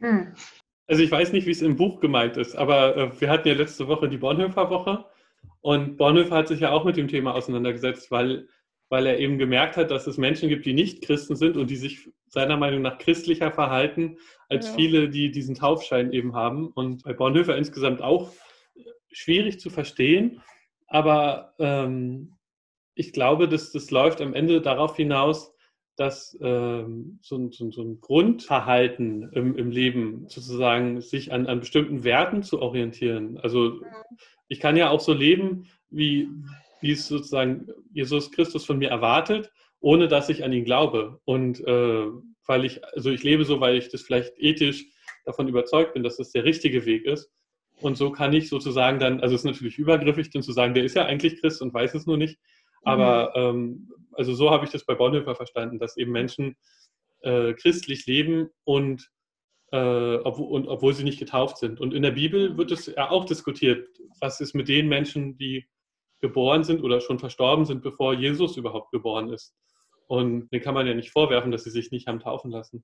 Hm. 0.00 0.34
Also 0.86 1.02
ich 1.02 1.10
weiß 1.10 1.32
nicht, 1.32 1.46
wie 1.46 1.52
es 1.52 1.62
im 1.62 1.76
Buch 1.76 2.00
gemeint 2.00 2.36
ist, 2.36 2.54
aber 2.54 2.96
äh, 2.96 3.20
wir 3.20 3.30
hatten 3.30 3.48
ja 3.48 3.54
letzte 3.54 3.88
Woche 3.88 4.08
die 4.08 4.18
Bonhoeffer 4.18 4.70
Woche 4.70 5.06
und 5.60 5.96
Bonhoeffer 5.96 6.36
hat 6.36 6.48
sich 6.48 6.60
ja 6.60 6.70
auch 6.70 6.84
mit 6.84 6.96
dem 6.96 7.08
Thema 7.08 7.34
auseinandergesetzt, 7.34 8.10
weil 8.10 8.48
weil 8.88 9.06
er 9.06 9.18
eben 9.18 9.38
gemerkt 9.38 9.76
hat, 9.76 9.90
dass 9.90 10.06
es 10.06 10.16
Menschen 10.16 10.48
gibt, 10.48 10.66
die 10.66 10.72
nicht 10.72 11.02
Christen 11.02 11.36
sind 11.36 11.56
und 11.56 11.68
die 11.70 11.76
sich 11.76 12.10
seiner 12.28 12.56
Meinung 12.56 12.82
nach 12.82 12.98
christlicher 12.98 13.52
verhalten 13.52 14.18
als 14.48 14.68
ja. 14.68 14.74
viele, 14.74 15.08
die 15.08 15.30
diesen 15.30 15.54
Taufschein 15.54 16.12
eben 16.12 16.34
haben. 16.34 16.68
Und 16.68 17.04
bei 17.04 17.12
Bonhoeffer 17.12 17.56
insgesamt 17.56 18.02
auch 18.02 18.32
schwierig 19.12 19.60
zu 19.60 19.70
verstehen, 19.70 20.42
aber 20.86 21.54
ähm, 21.58 22.36
ich 22.94 23.12
glaube, 23.12 23.48
dass 23.48 23.72
das 23.72 23.90
läuft 23.90 24.20
am 24.20 24.34
Ende 24.34 24.60
darauf 24.60 24.96
hinaus, 24.96 25.54
dass 25.96 26.36
ähm, 26.40 27.18
so, 27.22 27.36
ein, 27.36 27.50
so, 27.50 27.82
ein, 27.82 28.00
Grundverhalten 28.00 29.32
im, 29.32 29.56
im, 29.56 29.70
Leben 29.70 30.28
sozusagen 30.28 31.00
sich 31.00 31.32
an, 31.32 31.46
an 31.46 31.60
bestimmten 31.60 32.04
Werten 32.04 32.42
zu 32.42 32.62
orientieren. 32.62 33.38
Also 33.38 33.80
ich 34.46 34.60
kann 34.60 34.76
ja 34.76 34.90
auch 34.90 35.00
so 35.00 35.12
leben, 35.12 35.66
wie, 35.90 36.28
wie 36.80 36.92
es 36.92 37.08
sozusagen 37.08 37.68
Jesus 37.92 38.30
Christus 38.30 38.64
von 38.64 38.78
mir 38.78 38.90
erwartet. 38.90 39.50
ohne 39.80 40.08
dass 40.08 40.28
ich 40.28 40.44
an 40.44 40.52
ihn 40.52 40.64
glaube. 40.64 41.20
Und 41.24 41.60
äh, 41.60 42.06
weil 42.46 42.64
ich, 42.64 42.84
also 42.94 43.10
ich 43.10 43.22
lebe 43.22 43.44
so, 43.44 43.60
weil 43.60 43.76
ich 43.76 43.88
das 43.88 44.02
vielleicht 44.02 44.32
ethisch 44.38 44.86
davon 45.24 45.48
überzeugt 45.48 45.94
bin, 45.94 46.02
dass 46.02 46.16
das 46.16 46.32
der 46.32 46.44
richtige 46.44 46.84
Weg 46.86 47.04
ist. 47.04 47.30
Und 47.80 47.96
so 47.96 48.10
kann 48.10 48.32
ich 48.32 48.48
sozusagen 48.48 48.98
dann, 48.98 49.20
also 49.20 49.34
es 49.34 49.42
ist 49.42 49.44
natürlich 49.44 49.78
übergriffig, 49.78 50.30
dann 50.30 50.42
zu 50.42 50.52
sagen, 50.52 50.74
der 50.74 50.84
ist 50.84 50.96
ja 50.96 51.04
eigentlich 51.04 51.40
Christ 51.40 51.62
und 51.62 51.72
weiß 51.72 51.94
es 51.94 52.06
nur 52.06 52.16
nicht. 52.16 52.38
Aber 52.82 53.32
mhm. 53.36 53.42
ähm, 53.42 53.92
also 54.12 54.34
so 54.34 54.50
habe 54.50 54.64
ich 54.64 54.72
das 54.72 54.84
bei 54.84 54.94
Bonhoeffer 54.94 55.36
verstanden, 55.36 55.78
dass 55.78 55.96
eben 55.96 56.10
Menschen 56.10 56.56
äh, 57.20 57.52
christlich 57.54 58.06
leben 58.06 58.48
und, 58.64 59.08
äh, 59.70 60.16
ob, 60.16 60.38
und 60.38 60.66
obwohl 60.66 60.94
sie 60.94 61.04
nicht 61.04 61.20
getauft 61.20 61.58
sind. 61.58 61.78
Und 61.78 61.94
in 61.94 62.02
der 62.02 62.12
Bibel 62.12 62.56
wird 62.56 62.72
es 62.72 62.86
ja 62.86 63.10
auch 63.10 63.26
diskutiert, 63.26 63.86
was 64.20 64.40
ist 64.40 64.54
mit 64.54 64.68
den 64.68 64.88
Menschen, 64.88 65.36
die 65.36 65.68
geboren 66.20 66.64
sind 66.64 66.82
oder 66.82 67.00
schon 67.00 67.18
verstorben 67.18 67.64
sind, 67.64 67.82
bevor 67.82 68.14
Jesus 68.14 68.56
überhaupt 68.56 68.90
geboren 68.90 69.32
ist. 69.32 69.54
Und 70.06 70.48
den 70.50 70.62
kann 70.62 70.74
man 70.74 70.86
ja 70.86 70.94
nicht 70.94 71.10
vorwerfen, 71.10 71.50
dass 71.50 71.64
sie 71.64 71.70
sich 71.70 71.90
nicht 71.90 72.06
haben 72.06 72.20
taufen 72.20 72.50
lassen. 72.50 72.82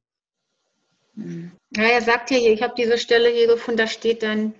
Ja, 1.17 1.85
er 1.85 2.03
sagt 2.03 2.29
hier, 2.29 2.53
ich 2.53 2.63
habe 2.63 2.75
diese 2.77 2.99
Stelle 2.99 3.29
hier 3.29 3.47
gefunden, 3.47 3.79
da 3.79 3.87
steht 3.87 4.23
dann, 4.23 4.55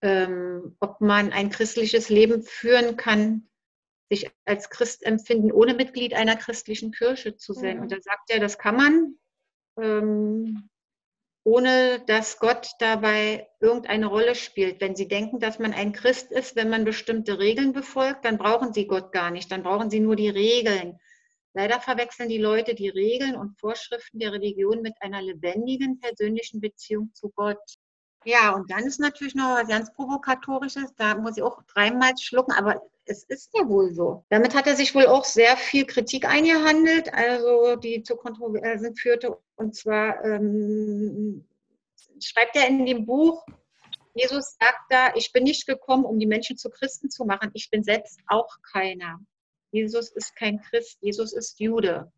ähm, 0.00 0.76
ob 0.80 1.00
man 1.00 1.32
ein 1.32 1.50
christliches 1.50 2.08
Leben 2.08 2.42
führen 2.42 2.96
kann, 2.96 3.48
sich 4.10 4.30
als 4.44 4.68
Christ 4.68 5.04
empfinden, 5.04 5.52
ohne 5.52 5.74
Mitglied 5.74 6.14
einer 6.14 6.36
christlichen 6.36 6.92
Kirche 6.92 7.36
zu 7.36 7.52
sein. 7.52 7.76
Mhm. 7.76 7.82
Und 7.82 7.92
da 7.92 8.00
sagt 8.00 8.30
er, 8.30 8.40
das 8.40 8.58
kann 8.58 8.76
man, 8.76 9.14
ähm, 9.80 10.68
ohne 11.44 12.00
dass 12.06 12.38
Gott 12.38 12.70
dabei 12.78 13.48
irgendeine 13.60 14.06
Rolle 14.06 14.34
spielt. 14.34 14.80
Wenn 14.80 14.94
Sie 14.94 15.08
denken, 15.08 15.40
dass 15.40 15.58
man 15.58 15.72
ein 15.72 15.92
Christ 15.92 16.30
ist, 16.30 16.54
wenn 16.54 16.70
man 16.70 16.84
bestimmte 16.84 17.38
Regeln 17.38 17.72
befolgt, 17.72 18.24
dann 18.24 18.38
brauchen 18.38 18.72
Sie 18.72 18.86
Gott 18.86 19.12
gar 19.12 19.30
nicht, 19.30 19.50
dann 19.50 19.62
brauchen 19.62 19.90
Sie 19.90 20.00
nur 20.00 20.16
die 20.16 20.28
Regeln. 20.28 20.98
Leider 21.54 21.80
verwechseln 21.80 22.28
die 22.28 22.38
Leute 22.38 22.74
die 22.74 22.88
Regeln 22.88 23.36
und 23.36 23.58
Vorschriften 23.58 24.20
der 24.20 24.32
Religion 24.32 24.80
mit 24.80 24.94
einer 25.00 25.20
lebendigen 25.20 25.98
persönlichen 26.00 26.60
Beziehung 26.60 27.12
zu 27.12 27.30
Gott. 27.30 27.58
Ja, 28.24 28.54
und 28.54 28.70
dann 28.70 28.84
ist 28.84 29.00
natürlich 29.00 29.34
noch 29.34 29.56
was 29.56 29.68
ganz 29.68 29.92
Provokatorisches, 29.92 30.94
da 30.96 31.16
muss 31.16 31.36
ich 31.36 31.42
auch 31.42 31.62
dreimal 31.64 32.12
schlucken, 32.18 32.52
aber 32.52 32.82
es 33.04 33.24
ist 33.24 33.50
ja 33.54 33.68
wohl 33.68 33.92
so. 33.92 34.24
Damit 34.30 34.54
hat 34.54 34.66
er 34.66 34.76
sich 34.76 34.94
wohl 34.94 35.06
auch 35.06 35.24
sehr 35.24 35.56
viel 35.56 35.86
Kritik 35.86 36.26
eingehandelt, 36.28 37.12
also 37.12 37.76
die 37.76 38.02
zu 38.02 38.16
Kontroversen 38.16 38.94
führte. 38.94 39.36
Und 39.56 39.74
zwar 39.74 40.24
ähm, 40.24 41.44
schreibt 42.20 42.56
er 42.56 42.68
in 42.68 42.86
dem 42.86 43.06
Buch, 43.06 43.44
Jesus 44.14 44.56
sagt 44.60 44.84
da, 44.90 45.14
ich 45.16 45.32
bin 45.32 45.44
nicht 45.44 45.66
gekommen, 45.66 46.04
um 46.04 46.18
die 46.18 46.26
Menschen 46.26 46.56
zu 46.56 46.70
Christen 46.70 47.10
zu 47.10 47.24
machen, 47.24 47.50
ich 47.54 47.70
bin 47.70 47.82
selbst 47.82 48.20
auch 48.28 48.58
keiner. 48.72 49.18
Jesus 49.70 50.10
ist 50.10 50.36
kein 50.36 50.60
Christ, 50.60 50.98
Jesus 51.00 51.32
ist 51.32 51.58
Jude. 51.58 52.12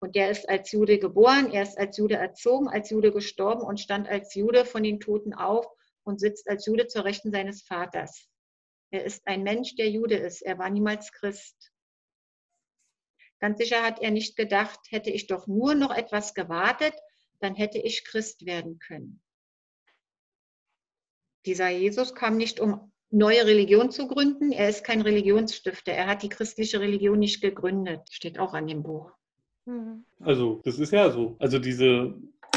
Und 0.00 0.14
der 0.14 0.30
ist 0.30 0.48
als 0.48 0.70
Jude 0.72 0.98
geboren, 0.98 1.50
er 1.52 1.62
ist 1.62 1.78
als 1.78 1.96
Jude 1.96 2.16
erzogen, 2.16 2.68
als 2.68 2.90
Jude 2.90 3.12
gestorben 3.12 3.62
und 3.62 3.80
stand 3.80 4.08
als 4.08 4.34
Jude 4.34 4.64
von 4.64 4.82
den 4.82 5.00
Toten 5.00 5.32
auf 5.32 5.66
und 6.04 6.20
sitzt 6.20 6.48
als 6.48 6.66
Jude 6.66 6.86
zur 6.86 7.04
Rechten 7.04 7.30
seines 7.30 7.62
Vaters. 7.62 8.28
Er 8.90 9.04
ist 9.04 9.26
ein 9.26 9.42
Mensch, 9.42 9.74
der 9.76 9.90
Jude 9.90 10.16
ist. 10.16 10.42
Er 10.42 10.58
war 10.58 10.70
niemals 10.70 11.12
Christ. 11.12 11.72
Ganz 13.40 13.58
sicher 13.58 13.82
hat 13.82 14.00
er 14.00 14.10
nicht 14.10 14.36
gedacht, 14.36 14.80
hätte 14.90 15.10
ich 15.10 15.26
doch 15.26 15.46
nur 15.46 15.74
noch 15.74 15.94
etwas 15.94 16.34
gewartet, 16.34 16.94
dann 17.40 17.54
hätte 17.54 17.78
ich 17.78 18.04
Christ 18.04 18.46
werden 18.46 18.78
können. 18.78 19.22
Dieser 21.44 21.68
Jesus 21.68 22.14
kam 22.14 22.36
nicht, 22.36 22.60
um 22.60 22.92
neue 23.10 23.46
Religion 23.46 23.90
zu 23.90 24.08
gründen. 24.08 24.52
Er 24.52 24.68
ist 24.68 24.84
kein 24.84 25.00
Religionsstifter. 25.00 25.92
Er 25.92 26.06
hat 26.06 26.22
die 26.22 26.28
christliche 26.28 26.80
Religion 26.80 27.18
nicht 27.18 27.40
gegründet. 27.40 28.08
Steht 28.10 28.38
auch 28.38 28.54
an 28.54 28.66
dem 28.66 28.82
Buch. 28.82 29.12
Mhm. 29.66 30.04
Also, 30.20 30.60
das 30.64 30.78
ist 30.78 30.92
ja 30.92 31.10
so. 31.10 31.36
Also, 31.38 31.58
diese, 31.58 32.14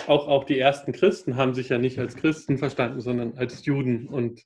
auch, 0.07 0.27
auch 0.27 0.43
die 0.45 0.59
ersten 0.59 0.91
Christen 0.91 1.35
haben 1.35 1.53
sich 1.53 1.69
ja 1.69 1.77
nicht 1.77 1.99
als 1.99 2.15
Christen 2.15 2.57
verstanden, 2.57 3.01
sondern 3.01 3.37
als 3.37 3.65
Juden. 3.65 4.07
Und 4.07 4.45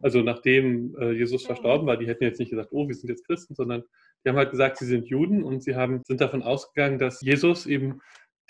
also, 0.00 0.22
nachdem 0.22 0.96
äh, 0.98 1.12
Jesus 1.12 1.46
verstorben 1.46 1.86
war, 1.86 1.96
die 1.96 2.06
hätten 2.06 2.24
jetzt 2.24 2.40
nicht 2.40 2.50
gesagt, 2.50 2.70
oh, 2.72 2.88
wir 2.88 2.94
sind 2.94 3.08
jetzt 3.08 3.26
Christen, 3.26 3.54
sondern 3.54 3.84
die 4.24 4.30
haben 4.30 4.36
halt 4.36 4.50
gesagt, 4.50 4.78
sie 4.78 4.86
sind 4.86 5.06
Juden 5.06 5.44
und 5.44 5.62
sie 5.62 5.76
haben, 5.76 6.02
sind 6.04 6.20
davon 6.20 6.42
ausgegangen, 6.42 6.98
dass 6.98 7.20
Jesus 7.20 7.66
eben 7.66 8.00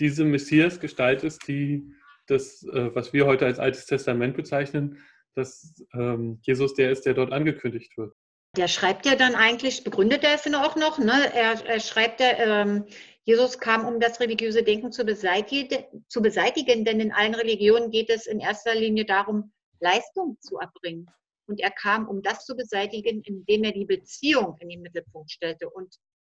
diese 0.01 0.25
Messias-Gestalt 0.25 1.25
ist, 1.25 1.47
die 1.49 1.93
das, 2.27 2.63
äh, 2.73 2.95
was 2.95 3.13
wir 3.13 3.27
heute 3.27 3.47
als 3.47 3.59
Altes 3.59 3.87
Testament 3.87 4.37
bezeichnen, 4.37 4.99
dass 5.35 5.75
ähm, 5.95 6.39
Jesus 6.43 6.75
der 6.75 6.91
ist, 6.91 7.07
der 7.07 7.15
dort 7.15 7.33
angekündigt 7.33 7.97
wird. 7.97 8.15
Der 8.57 8.69
schreibt 8.69 9.07
ja 9.07 9.15
dann 9.15 9.35
eigentlich, 9.35 9.85
begründet 9.85 10.25
er 10.25 10.35
es 10.35 10.53
auch 10.55 10.77
noch, 10.77 10.99
ne? 10.99 11.33
er, 11.35 11.65
er 11.67 11.81
schreibt 11.81 12.21
ja, 12.21 12.33
ähm, 12.39 12.87
Jesus 13.29 13.59
kam, 13.59 13.87
um 13.87 14.01
das 14.01 14.21
religiöse 14.21 14.63
Denken 14.63 14.91
zu 14.91 15.05
beseitigen, 15.05 15.85
zu 16.09 16.23
beseitigen, 16.23 16.87
denn 16.87 16.99
in 16.99 17.13
allen 17.13 17.35
Religionen 17.35 17.91
geht 17.91 18.09
es 18.09 18.27
in 18.27 18.41
erster 18.41 18.75
Linie 18.75 19.05
darum, 19.05 19.53
Leistung 19.81 20.39
zu 20.41 20.57
erbringen. 20.57 21.11
Und 21.47 21.61
er 21.61 21.71
kam, 21.71 22.09
um 22.09 22.23
das 22.23 22.47
zu 22.47 22.57
beseitigen, 22.57 23.21
indem 23.21 23.65
er 23.65 23.73
die 23.73 23.85
Beziehung 23.85 24.57
in 24.61 24.71
den 24.71 24.81
Mittelpunkt 24.81 25.31
stellte 25.31 25.69
und 25.69 25.95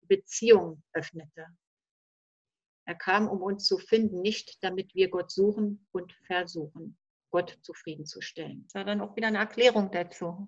Beziehung 0.08 0.82
öffnete. 0.94 1.46
Er 2.88 2.96
kam, 2.96 3.30
um 3.30 3.44
uns 3.44 3.66
zu 3.66 3.78
finden, 3.78 4.22
nicht 4.22 4.58
damit 4.64 4.96
wir 4.96 5.12
Gott 5.12 5.30
suchen 5.30 5.86
und 5.92 6.12
versuchen. 6.26 6.98
Gott 7.30 7.56
zufriedenzustellen. 7.62 8.64
Das 8.64 8.74
war 8.74 8.86
dann 8.86 9.02
auch 9.02 9.16
wieder 9.16 9.28
eine 9.28 9.38
Erklärung 9.38 9.92
dazu. 9.92 10.48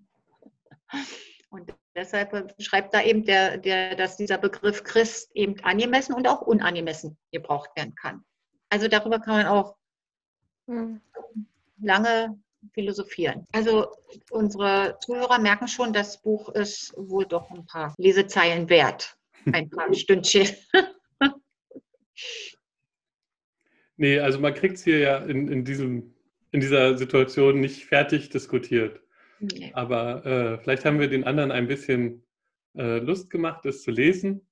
Und 1.51 1.73
deshalb 1.95 2.55
schreibt 2.59 2.93
da 2.93 3.03
eben 3.03 3.25
der, 3.25 3.57
der, 3.57 3.95
dass 3.95 4.15
dieser 4.15 4.37
Begriff 4.37 4.83
Christ 4.83 5.31
eben 5.35 5.59
angemessen 5.63 6.13
und 6.15 6.27
auch 6.27 6.41
unangemessen 6.41 7.17
gebraucht 7.31 7.69
werden 7.75 7.93
kann. 7.95 8.23
Also 8.69 8.87
darüber 8.87 9.19
kann 9.19 9.35
man 9.35 9.45
auch 9.47 9.75
hm. 10.67 11.01
lange 11.81 12.39
philosophieren. 12.73 13.45
Also 13.51 13.91
unsere 14.29 14.97
Zuhörer 15.01 15.39
merken 15.39 15.67
schon, 15.67 15.91
das 15.91 16.21
Buch 16.21 16.47
ist 16.49 16.93
wohl 16.95 17.25
doch 17.25 17.51
ein 17.51 17.65
paar 17.65 17.93
Lesezeilen 17.97 18.69
wert. 18.69 19.17
Ein 19.51 19.69
paar 19.69 19.93
Stündchen. 19.93 20.47
nee, 23.97 24.19
also 24.19 24.39
man 24.39 24.53
kriegt 24.53 24.75
es 24.75 24.85
hier 24.85 24.99
ja 24.99 25.17
in, 25.17 25.49
in 25.49 25.65
diesem 25.65 26.15
in 26.51 26.59
dieser 26.59 26.97
Situation 26.97 27.59
nicht 27.59 27.85
fertig 27.85 28.29
diskutiert. 28.29 29.01
Aber 29.73 30.25
äh, 30.25 30.57
vielleicht 30.59 30.85
haben 30.85 30.99
wir 30.99 31.09
den 31.09 31.23
anderen 31.23 31.51
ein 31.51 31.67
bisschen 31.67 32.25
äh, 32.75 32.99
Lust 32.99 33.29
gemacht, 33.29 33.65
es 33.65 33.83
zu 33.83 33.91
lesen 33.91 34.47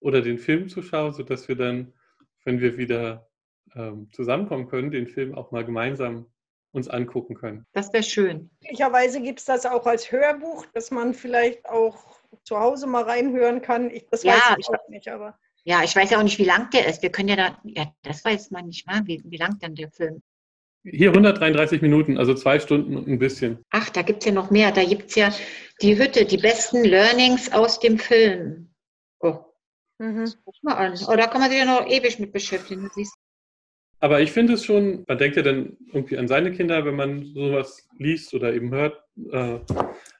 oder 0.00 0.22
den 0.22 0.38
Film 0.38 0.68
zu 0.68 0.82
schauen, 0.82 1.12
sodass 1.12 1.48
wir 1.48 1.56
dann, 1.56 1.92
wenn 2.44 2.60
wir 2.60 2.76
wieder 2.76 3.28
ähm, 3.74 4.10
zusammenkommen 4.12 4.68
können, 4.68 4.90
den 4.90 5.06
Film 5.06 5.34
auch 5.34 5.50
mal 5.50 5.64
gemeinsam 5.64 6.26
uns 6.72 6.88
angucken 6.88 7.34
können. 7.34 7.66
Das 7.72 7.92
wäre 7.92 8.02
schön. 8.02 8.50
Möglicherweise 8.60 9.22
gibt 9.22 9.38
es 9.38 9.44
das 9.44 9.64
auch 9.64 9.86
als 9.86 10.10
Hörbuch, 10.10 10.66
dass 10.74 10.90
man 10.90 11.14
vielleicht 11.14 11.64
auch 11.66 12.18
zu 12.42 12.58
Hause 12.58 12.86
mal 12.86 13.04
reinhören 13.04 13.62
kann. 13.62 13.90
Ich, 13.90 14.06
das 14.10 14.24
ja, 14.24 14.32
weiß 14.32 14.56
ich 14.58 14.68
auch 14.68 14.88
nicht, 14.88 15.08
aber. 15.08 15.38
Ja, 15.62 15.82
ich 15.82 15.94
weiß 15.94 16.10
ja 16.10 16.18
auch 16.18 16.24
nicht, 16.24 16.38
wie 16.38 16.44
lang 16.44 16.68
der 16.70 16.86
ist. 16.86 17.00
Wir 17.00 17.10
können 17.10 17.28
ja 17.28 17.36
da, 17.36 17.58
ja, 17.62 17.86
das 18.02 18.24
weiß 18.24 18.50
man 18.50 18.66
nicht, 18.66 18.86
wie, 19.04 19.22
wie 19.24 19.36
lang 19.36 19.58
dann 19.60 19.74
der 19.74 19.90
Film 19.90 20.20
hier 20.84 21.10
133 21.10 21.80
Minuten, 21.82 22.18
also 22.18 22.34
zwei 22.34 22.60
Stunden 22.60 22.96
und 22.96 23.08
ein 23.08 23.18
bisschen. 23.18 23.58
Ach, 23.70 23.88
da 23.90 24.02
gibt 24.02 24.20
es 24.20 24.26
ja 24.26 24.32
noch 24.32 24.50
mehr. 24.50 24.70
Da 24.70 24.84
gibt 24.84 25.08
es 25.10 25.14
ja 25.14 25.32
die 25.80 25.98
Hütte, 25.98 26.24
die 26.24 26.36
besten 26.36 26.84
Learnings 26.84 27.52
aus 27.52 27.80
dem 27.80 27.98
Film. 27.98 28.68
Oh. 29.20 29.38
Mhm. 29.98 30.30
Guck 30.44 30.54
mal 30.62 30.74
an. 30.74 30.98
Oh, 31.08 31.16
da 31.16 31.26
kann 31.26 31.40
man 31.40 31.50
sich 31.50 31.58
ja 31.58 31.64
noch 31.64 31.88
ewig 31.88 32.18
mit 32.18 32.32
beschäftigen. 32.32 32.90
Aber 34.00 34.20
ich 34.20 34.32
finde 34.32 34.54
es 34.54 34.64
schon, 34.64 35.04
man 35.08 35.18
denkt 35.18 35.36
ja 35.36 35.42
dann 35.42 35.76
irgendwie 35.92 36.18
an 36.18 36.28
seine 36.28 36.52
Kinder, 36.52 36.84
wenn 36.84 36.96
man 36.96 37.24
sowas 37.24 37.88
liest 37.98 38.34
oder 38.34 38.52
eben 38.52 38.70
hört, 38.70 39.02
äh, 39.32 39.58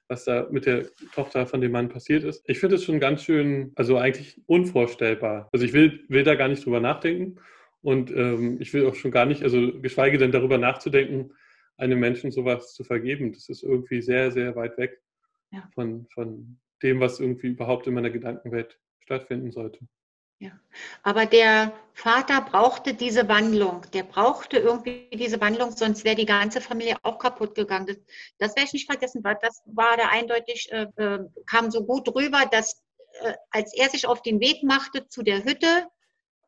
was 0.08 0.24
da 0.24 0.46
mit 0.50 0.64
der 0.64 0.86
Tochter 1.14 1.46
von 1.46 1.60
dem 1.60 1.72
Mann 1.72 1.90
passiert 1.90 2.24
ist. 2.24 2.42
Ich 2.46 2.60
finde 2.60 2.76
es 2.76 2.84
schon 2.84 3.00
ganz 3.00 3.22
schön, 3.22 3.72
also 3.74 3.98
eigentlich 3.98 4.40
unvorstellbar. 4.46 5.48
Also 5.52 5.66
ich 5.66 5.74
will, 5.74 6.04
will 6.08 6.24
da 6.24 6.34
gar 6.34 6.48
nicht 6.48 6.64
drüber 6.64 6.80
nachdenken. 6.80 7.38
Und 7.84 8.10
ähm, 8.12 8.62
ich 8.62 8.72
will 8.72 8.86
auch 8.86 8.94
schon 8.94 9.10
gar 9.10 9.26
nicht, 9.26 9.42
also 9.42 9.78
geschweige 9.80 10.16
denn 10.16 10.32
darüber 10.32 10.56
nachzudenken, 10.56 11.34
einem 11.76 12.00
Menschen 12.00 12.30
sowas 12.30 12.72
zu 12.72 12.82
vergeben. 12.82 13.34
Das 13.34 13.50
ist 13.50 13.62
irgendwie 13.62 14.00
sehr, 14.00 14.32
sehr 14.32 14.56
weit 14.56 14.78
weg 14.78 15.02
ja. 15.50 15.68
von, 15.74 16.06
von 16.06 16.58
dem, 16.82 17.00
was 17.00 17.20
irgendwie 17.20 17.48
überhaupt 17.48 17.86
in 17.86 17.92
meiner 17.92 18.08
Gedankenwelt 18.08 18.78
stattfinden 19.00 19.52
sollte. 19.52 19.80
Ja, 20.38 20.52
aber 21.02 21.26
der 21.26 21.74
Vater 21.92 22.40
brauchte 22.40 22.94
diese 22.94 23.28
Wandlung. 23.28 23.82
Der 23.92 24.02
brauchte 24.02 24.56
irgendwie 24.56 25.10
diese 25.12 25.38
Wandlung, 25.42 25.70
sonst 25.70 26.06
wäre 26.06 26.16
die 26.16 26.24
ganze 26.24 26.62
Familie 26.62 26.96
auch 27.02 27.18
kaputt 27.18 27.54
gegangen. 27.54 27.86
Das, 27.86 27.98
das 28.38 28.56
werde 28.56 28.68
ich 28.68 28.72
nicht 28.72 28.86
vergessen, 28.86 29.22
weil 29.22 29.36
das 29.42 29.62
war 29.66 29.98
da 29.98 30.08
eindeutig, 30.08 30.72
äh, 30.72 30.86
äh, 30.96 31.18
kam 31.44 31.70
so 31.70 31.84
gut 31.84 32.08
rüber, 32.14 32.44
dass 32.50 32.82
äh, 33.20 33.34
als 33.50 33.74
er 33.76 33.90
sich 33.90 34.06
auf 34.06 34.22
den 34.22 34.40
Weg 34.40 34.62
machte 34.62 35.06
zu 35.06 35.22
der 35.22 35.44
Hütte, 35.44 35.86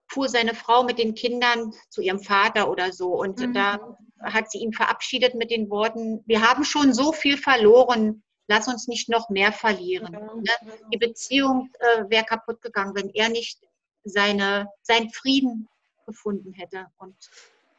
fuhr 0.09 0.29
seine 0.29 0.55
Frau 0.55 0.85
mit 0.85 0.99
den 0.99 1.15
Kindern 1.15 1.73
zu 1.91 2.01
ihrem 2.01 2.21
Vater 2.21 2.71
oder 2.71 2.93
so. 2.93 3.15
Und 3.15 3.41
mhm. 3.41 3.55
da 3.55 3.97
hat 4.23 4.51
sie 4.51 4.59
ihn 4.59 4.73
verabschiedet 4.73 5.35
mit 5.35 5.51
den 5.51 5.69
Worten, 5.71 6.23
wir 6.27 6.43
haben 6.43 6.65
schon 6.65 6.95
so 6.95 7.13
viel 7.13 7.37
verloren, 7.37 8.23
lass 8.49 8.69
uns 8.69 8.89
nicht 8.89 9.09
noch 9.09 9.29
mehr 9.31 9.53
verlieren. 9.53 10.13
Mhm. 10.13 10.45
Die 10.93 10.99
Beziehung 10.99 11.71
äh, 11.79 12.05
wäre 12.09 12.25
kaputt 12.25 12.61
gegangen, 12.63 12.95
wenn 12.95 13.11
er 13.11 13.29
nicht 13.29 13.61
seine, 14.05 14.69
seinen 14.83 15.11
Frieden 15.11 15.69
gefunden 16.07 16.53
hätte. 16.53 16.87
Und 16.99 17.17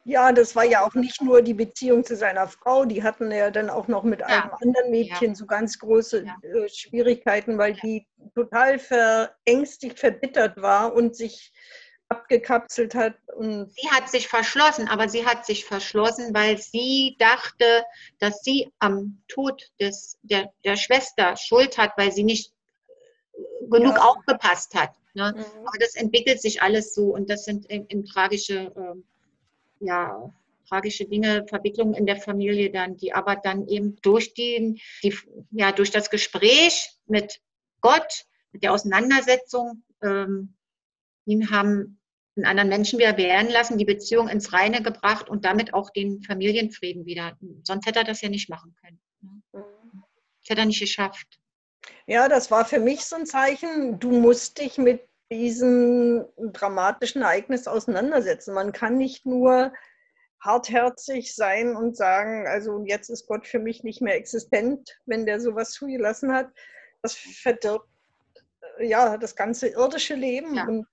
ja, 0.04 0.32
das 0.32 0.56
war 0.56 0.64
ja 0.64 0.86
auch 0.86 0.94
nicht 0.94 1.20
nur 1.20 1.42
die 1.42 1.54
Beziehung 1.54 2.04
zu 2.04 2.16
seiner 2.16 2.48
Frau, 2.48 2.84
die 2.84 3.02
hatten 3.02 3.30
ja 3.30 3.50
dann 3.50 3.68
auch 3.68 3.88
noch 3.88 4.04
mit 4.04 4.20
ja. 4.20 4.26
einem 4.26 4.50
anderen 4.60 4.90
Mädchen 4.90 5.28
ja. 5.30 5.34
so 5.34 5.46
ganz 5.46 5.78
große 5.78 6.24
ja. 6.24 6.36
Äh, 6.42 6.68
Schwierigkeiten, 6.68 7.58
weil 7.58 7.74
die 7.74 8.06
total 8.34 8.78
verängstigt, 8.78 9.98
verbittert 9.98 10.60
war 10.62 10.94
und 10.94 11.16
sich 11.16 11.52
abgekapselt 12.08 12.94
hat. 12.94 13.14
Und 13.34 13.70
sie 13.72 13.88
hat 13.90 14.08
sich 14.08 14.28
verschlossen, 14.28 14.88
aber 14.88 15.08
sie 15.08 15.26
hat 15.26 15.44
sich 15.46 15.64
verschlossen, 15.64 16.34
weil 16.34 16.58
sie 16.58 17.16
dachte, 17.18 17.84
dass 18.18 18.42
sie 18.42 18.72
am 18.78 19.22
Tod 19.28 19.70
des, 19.80 20.18
der, 20.22 20.52
der 20.64 20.76
Schwester 20.76 21.36
Schuld 21.36 21.78
hat, 21.78 21.92
weil 21.96 22.12
sie 22.12 22.24
nicht 22.24 22.52
genug 23.70 23.96
ja. 23.96 24.02
aufgepasst 24.02 24.74
hat. 24.74 24.92
Ne? 25.14 25.34
Mhm. 25.36 25.66
Aber 25.66 25.78
das 25.78 25.94
entwickelt 25.94 26.40
sich 26.40 26.62
alles 26.62 26.94
so 26.94 27.14
und 27.14 27.28
das 27.28 27.44
sind 27.44 27.66
in, 27.66 27.86
in 27.86 28.04
tragische, 28.04 28.72
äh, 28.74 29.84
ja, 29.84 30.32
tragische 30.68 31.06
Dinge, 31.06 31.46
Verwicklungen 31.48 31.94
in 31.94 32.06
der 32.06 32.16
Familie 32.16 32.70
dann, 32.70 32.96
die 32.96 33.14
aber 33.14 33.36
dann 33.36 33.66
eben 33.68 33.96
durch 34.02 34.34
die, 34.34 34.80
die 35.02 35.16
ja, 35.50 35.72
durch 35.72 35.90
das 35.90 36.10
Gespräch 36.10 36.90
mit 37.06 37.40
Gott, 37.80 38.26
mit 38.52 38.62
der 38.62 38.72
Auseinandersetzung, 38.72 39.82
ähm, 40.02 40.54
ihn 41.28 41.50
haben 41.50 42.00
einen 42.36 42.46
anderen 42.46 42.68
Menschen 42.68 42.98
wieder 42.98 43.16
wehren 43.16 43.48
lassen, 43.48 43.78
die 43.78 43.84
Beziehung 43.84 44.28
ins 44.28 44.52
Reine 44.52 44.82
gebracht 44.82 45.28
und 45.28 45.44
damit 45.44 45.74
auch 45.74 45.90
den 45.90 46.22
Familienfrieden 46.22 47.04
wieder. 47.04 47.36
Sonst 47.64 47.86
hätte 47.86 48.00
er 48.00 48.04
das 48.04 48.20
ja 48.20 48.28
nicht 48.28 48.48
machen 48.48 48.74
können. 48.80 49.00
Das 49.52 50.50
hätte 50.50 50.62
er 50.62 50.66
nicht 50.66 50.80
geschafft. 50.80 51.40
Ja, 52.06 52.28
das 52.28 52.50
war 52.50 52.64
für 52.64 52.80
mich 52.80 53.04
so 53.04 53.16
ein 53.16 53.26
Zeichen, 53.26 53.98
du 53.98 54.10
musst 54.10 54.58
dich 54.58 54.78
mit 54.78 55.02
diesem 55.30 56.24
dramatischen 56.38 57.22
Ereignis 57.22 57.66
auseinandersetzen. 57.66 58.54
Man 58.54 58.72
kann 58.72 58.96
nicht 58.96 59.26
nur 59.26 59.72
hartherzig 60.40 61.34
sein 61.34 61.76
und 61.76 61.96
sagen, 61.96 62.46
also 62.46 62.82
jetzt 62.86 63.10
ist 63.10 63.26
Gott 63.26 63.46
für 63.46 63.58
mich 63.58 63.82
nicht 63.82 64.00
mehr 64.00 64.14
existent, 64.14 64.98
wenn 65.04 65.26
der 65.26 65.40
sowas 65.40 65.72
zugelassen 65.72 66.32
hat. 66.32 66.48
Das 67.02 67.14
verdirbt 67.14 67.88
äh, 68.78 68.86
ja 68.86 69.18
das 69.18 69.34
ganze 69.36 69.68
irdische 69.68 70.14
Leben. 70.14 70.54
Ja. 70.54 70.66
Und, 70.66 70.86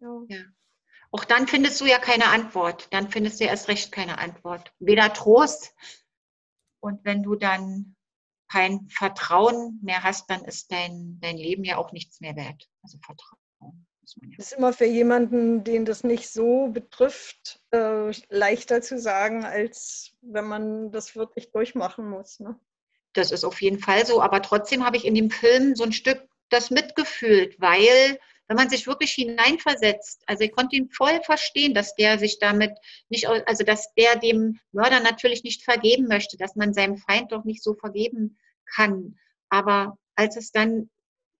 ja. 0.00 0.22
ja. 0.28 0.44
Auch 1.10 1.24
dann 1.24 1.48
findest 1.48 1.80
du 1.80 1.86
ja 1.86 1.98
keine 1.98 2.26
Antwort. 2.26 2.88
Dann 2.92 3.10
findest 3.10 3.40
du 3.40 3.44
erst 3.44 3.68
recht 3.68 3.92
keine 3.92 4.18
Antwort. 4.18 4.72
Weder 4.78 5.12
Trost. 5.12 5.74
Und 6.80 7.04
wenn 7.04 7.22
du 7.22 7.34
dann 7.34 7.96
kein 8.50 8.88
Vertrauen 8.90 9.80
mehr 9.82 10.02
hast, 10.02 10.28
dann 10.30 10.44
ist 10.44 10.70
dein, 10.70 11.18
dein 11.20 11.36
Leben 11.36 11.64
ja 11.64 11.76
auch 11.76 11.92
nichts 11.92 12.20
mehr 12.20 12.36
wert. 12.36 12.68
Also 12.82 12.98
Vertrauen. 12.98 13.40
Ja 13.60 13.72
das 14.36 14.52
ist 14.52 14.58
immer 14.58 14.72
für 14.72 14.86
jemanden, 14.86 15.64
den 15.64 15.84
das 15.84 16.04
nicht 16.04 16.28
so 16.30 16.68
betrifft, 16.68 17.60
äh, 17.72 18.10
leichter 18.30 18.80
zu 18.80 18.98
sagen, 18.98 19.44
als 19.44 20.12
wenn 20.22 20.46
man 20.46 20.90
das 20.92 21.14
wirklich 21.16 21.50
durchmachen 21.52 22.08
muss. 22.08 22.40
Ne? 22.40 22.58
Das 23.12 23.30
ist 23.30 23.44
auf 23.44 23.60
jeden 23.60 23.78
Fall 23.78 24.06
so, 24.06 24.22
aber 24.22 24.40
trotzdem 24.42 24.84
habe 24.84 24.96
ich 24.96 25.04
in 25.04 25.14
dem 25.14 25.30
Film 25.30 25.74
so 25.74 25.84
ein 25.84 25.92
Stück 25.92 26.26
das 26.48 26.70
mitgefühlt, 26.70 27.60
weil 27.60 28.18
wenn 28.48 28.56
man 28.56 28.70
sich 28.70 28.86
wirklich 28.86 29.12
hineinversetzt, 29.12 30.22
also 30.26 30.42
ich 30.42 30.52
konnte 30.52 30.74
ihn 30.76 30.88
voll 30.88 31.22
verstehen, 31.22 31.74
dass 31.74 31.94
der 31.94 32.18
sich 32.18 32.38
damit 32.38 32.72
nicht, 33.10 33.28
also 33.28 33.62
dass 33.62 33.92
der 33.94 34.16
dem 34.16 34.58
Mörder 34.72 35.00
natürlich 35.00 35.44
nicht 35.44 35.62
vergeben 35.62 36.08
möchte, 36.08 36.38
dass 36.38 36.56
man 36.56 36.72
seinem 36.72 36.96
Feind 36.96 37.30
doch 37.30 37.44
nicht 37.44 37.62
so 37.62 37.74
vergeben 37.74 38.38
kann. 38.74 39.18
Aber 39.50 39.98
als 40.14 40.36
es 40.36 40.50
dann 40.50 40.88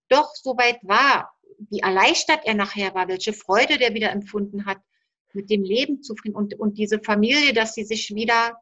doch 0.07 0.35
so 0.35 0.55
weit 0.57 0.79
war, 0.83 1.31
wie 1.57 1.79
erleichtert 1.79 2.41
er 2.45 2.53
nachher 2.53 2.93
war, 2.93 3.07
welche 3.07 3.33
Freude 3.33 3.77
der 3.79 3.95
wieder 3.95 4.11
empfunden 4.11 4.65
hat, 4.65 4.79
mit 5.33 5.49
dem 5.49 5.63
Leben 5.63 6.01
zufrieden 6.03 6.35
und, 6.35 6.59
und 6.59 6.77
diese 6.77 6.99
Familie, 6.99 7.53
dass 7.53 7.73
sie 7.73 7.83
sich 7.83 8.13
wieder 8.13 8.59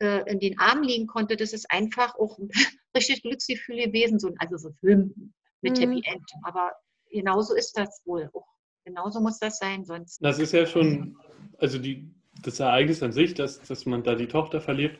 äh, 0.00 0.28
in 0.30 0.40
den 0.40 0.58
Armen 0.58 0.84
liegen 0.84 1.06
konnte, 1.06 1.36
das 1.36 1.52
ist 1.52 1.70
einfach 1.70 2.16
auch 2.16 2.38
ein 2.38 2.50
richtig 2.96 3.22
Glücksgefühl 3.22 3.86
gewesen, 3.86 4.18
so, 4.18 4.32
also 4.38 4.56
so 4.56 4.72
Film 4.80 5.32
mit 5.62 5.78
mhm. 5.78 5.82
Happy 5.82 6.02
End. 6.04 6.30
Aber 6.42 6.72
genauso 7.10 7.54
ist 7.54 7.76
das 7.76 8.02
wohl. 8.04 8.30
Auch 8.32 8.46
genauso 8.84 9.20
muss 9.20 9.38
das 9.38 9.58
sein, 9.58 9.84
sonst. 9.84 10.18
Das 10.22 10.38
ist 10.38 10.52
ja 10.52 10.66
schon, 10.66 11.16
also 11.58 11.78
die, 11.78 12.12
das 12.42 12.60
Ereignis 12.60 13.02
an 13.02 13.12
sich, 13.12 13.34
dass, 13.34 13.60
dass 13.62 13.86
man 13.86 14.02
da 14.02 14.14
die 14.14 14.28
Tochter 14.28 14.60
verliert, 14.60 14.98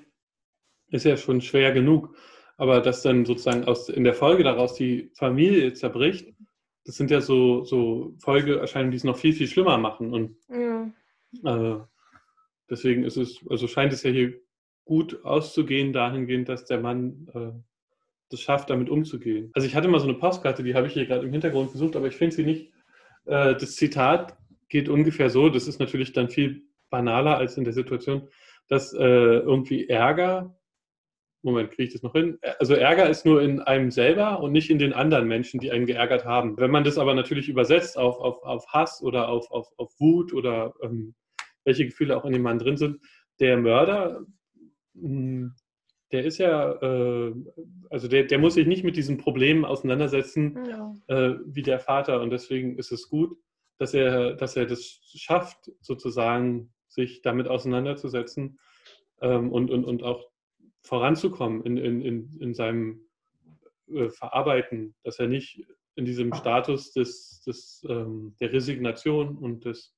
ist 0.88 1.04
ja 1.04 1.16
schon 1.16 1.40
schwer 1.40 1.72
genug. 1.72 2.14
Aber 2.56 2.80
dass 2.80 3.02
dann 3.02 3.24
sozusagen 3.24 3.64
aus, 3.64 3.88
in 3.88 4.04
der 4.04 4.12
Folge 4.12 4.44
daraus 4.44 4.74
die 4.74 5.10
Familie 5.14 5.72
zerbricht, 5.72 6.34
das 6.84 6.96
sind 6.96 7.10
ja 7.10 7.20
so, 7.20 7.64
so 7.64 8.14
Folgeerscheinungen, 8.18 8.90
die 8.90 8.96
es 8.98 9.04
noch 9.04 9.16
viel, 9.16 9.32
viel 9.32 9.46
schlimmer 9.46 9.78
machen. 9.78 10.12
Und 10.12 10.36
ja. 10.48 10.90
äh, 11.44 11.80
deswegen 12.68 13.04
ist 13.04 13.16
es, 13.16 13.40
also 13.48 13.66
scheint 13.66 13.92
es 13.92 14.02
ja 14.02 14.10
hier 14.10 14.34
gut 14.84 15.24
auszugehen, 15.24 15.92
dahingehend, 15.92 16.48
dass 16.48 16.64
der 16.64 16.80
Mann 16.80 17.28
äh, 17.32 17.52
das 18.30 18.40
schafft, 18.40 18.70
damit 18.70 18.88
umzugehen. 18.88 19.50
Also 19.54 19.66
ich 19.66 19.74
hatte 19.74 19.88
mal 19.88 20.00
so 20.00 20.08
eine 20.08 20.18
Postkarte, 20.18 20.62
die 20.62 20.74
habe 20.74 20.86
ich 20.86 20.92
hier 20.92 21.06
gerade 21.06 21.26
im 21.26 21.32
Hintergrund 21.32 21.72
gesucht, 21.72 21.96
aber 21.96 22.06
ich 22.06 22.16
finde 22.16 22.34
sie 22.34 22.44
nicht. 22.44 22.72
Äh, 23.26 23.54
das 23.54 23.76
Zitat 23.76 24.36
geht 24.68 24.88
ungefähr 24.88 25.30
so, 25.30 25.48
das 25.48 25.66
ist 25.66 25.80
natürlich 25.80 26.12
dann 26.12 26.30
viel 26.30 26.62
banaler 26.90 27.36
als 27.36 27.56
in 27.56 27.64
der 27.64 27.72
Situation, 27.72 28.28
dass 28.68 28.92
äh, 28.92 28.98
irgendwie 28.98 29.88
Ärger, 29.88 30.56
Moment, 31.42 31.70
kriege 31.70 31.84
ich 31.84 31.92
das 31.92 32.02
noch 32.02 32.12
hin? 32.12 32.38
Also 32.58 32.74
Ärger 32.74 33.08
ist 33.08 33.24
nur 33.24 33.42
in 33.42 33.60
einem 33.60 33.90
selber 33.90 34.40
und 34.40 34.52
nicht 34.52 34.70
in 34.70 34.78
den 34.78 34.92
anderen 34.92 35.26
Menschen, 35.26 35.58
die 35.58 35.70
einen 35.70 35.86
geärgert 35.86 36.24
haben. 36.24 36.56
Wenn 36.58 36.70
man 36.70 36.84
das 36.84 36.98
aber 36.98 37.14
natürlich 37.14 37.48
übersetzt 37.48 37.96
auf, 37.96 38.18
auf, 38.20 38.42
auf 38.42 38.66
Hass 38.68 39.02
oder 39.02 39.28
auf, 39.28 39.50
auf, 39.50 39.68
auf 39.78 39.92
Wut 39.98 40.32
oder 40.34 40.74
ähm, 40.82 41.14
welche 41.64 41.86
Gefühle 41.86 42.16
auch 42.16 42.24
in 42.24 42.32
dem 42.32 42.42
Mann 42.42 42.58
drin 42.58 42.76
sind, 42.76 43.00
der 43.40 43.56
Mörder 43.56 44.20
mh, 44.94 45.08
hm, 45.08 45.54
der 46.12 46.24
ist 46.24 46.38
ja, 46.38 46.72
äh, 46.72 47.34
also 47.88 48.08
der, 48.08 48.24
der 48.24 48.38
muss 48.38 48.54
sich 48.54 48.66
nicht 48.66 48.84
mit 48.84 48.96
diesen 48.96 49.18
Problemen 49.18 49.64
auseinandersetzen 49.64 50.58
ja. 50.68 50.94
äh, 51.06 51.38
wie 51.46 51.62
der 51.62 51.80
Vater. 51.80 52.20
Und 52.20 52.30
deswegen 52.30 52.78
ist 52.78 52.92
es 52.92 53.08
gut, 53.08 53.36
dass 53.78 53.94
er, 53.94 54.34
dass 54.34 54.56
er 54.56 54.66
das 54.66 55.00
schafft, 55.02 55.70
sozusagen 55.80 56.72
sich 56.88 57.22
damit 57.22 57.48
auseinanderzusetzen 57.48 58.58
ähm, 59.20 59.52
und, 59.52 59.70
und, 59.70 59.84
und 59.84 60.02
auch 60.02 60.28
voranzukommen 60.82 61.62
in, 61.62 61.76
in, 61.76 62.02
in, 62.02 62.40
in 62.40 62.54
seinem 62.54 63.08
äh, 63.88 64.08
Verarbeiten, 64.10 64.94
dass 65.04 65.18
er 65.18 65.28
nicht 65.28 65.64
in 65.94 66.04
diesem 66.04 66.32
Status 66.34 66.92
des, 66.92 67.42
des, 67.42 67.84
ähm, 67.88 68.34
der 68.40 68.52
Resignation 68.52 69.36
und 69.36 69.64
des 69.64 69.94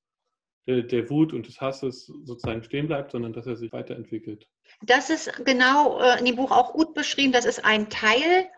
der, 0.67 0.83
der 0.83 1.09
Wut 1.09 1.33
und 1.33 1.47
des 1.47 1.59
Hasses 1.59 2.05
sozusagen 2.05 2.63
stehen 2.63 2.87
bleibt, 2.87 3.11
sondern 3.11 3.33
dass 3.33 3.47
er 3.47 3.55
sich 3.55 3.71
weiterentwickelt. 3.71 4.47
Das 4.81 5.09
ist 5.09 5.45
genau 5.45 5.99
äh, 5.99 6.19
in 6.19 6.25
dem 6.25 6.35
Buch 6.35 6.51
auch 6.51 6.73
gut 6.73 6.93
beschrieben. 6.93 7.33
Das 7.33 7.45
ist 7.45 7.63
ein 7.65 7.89
Teil, 7.89 8.49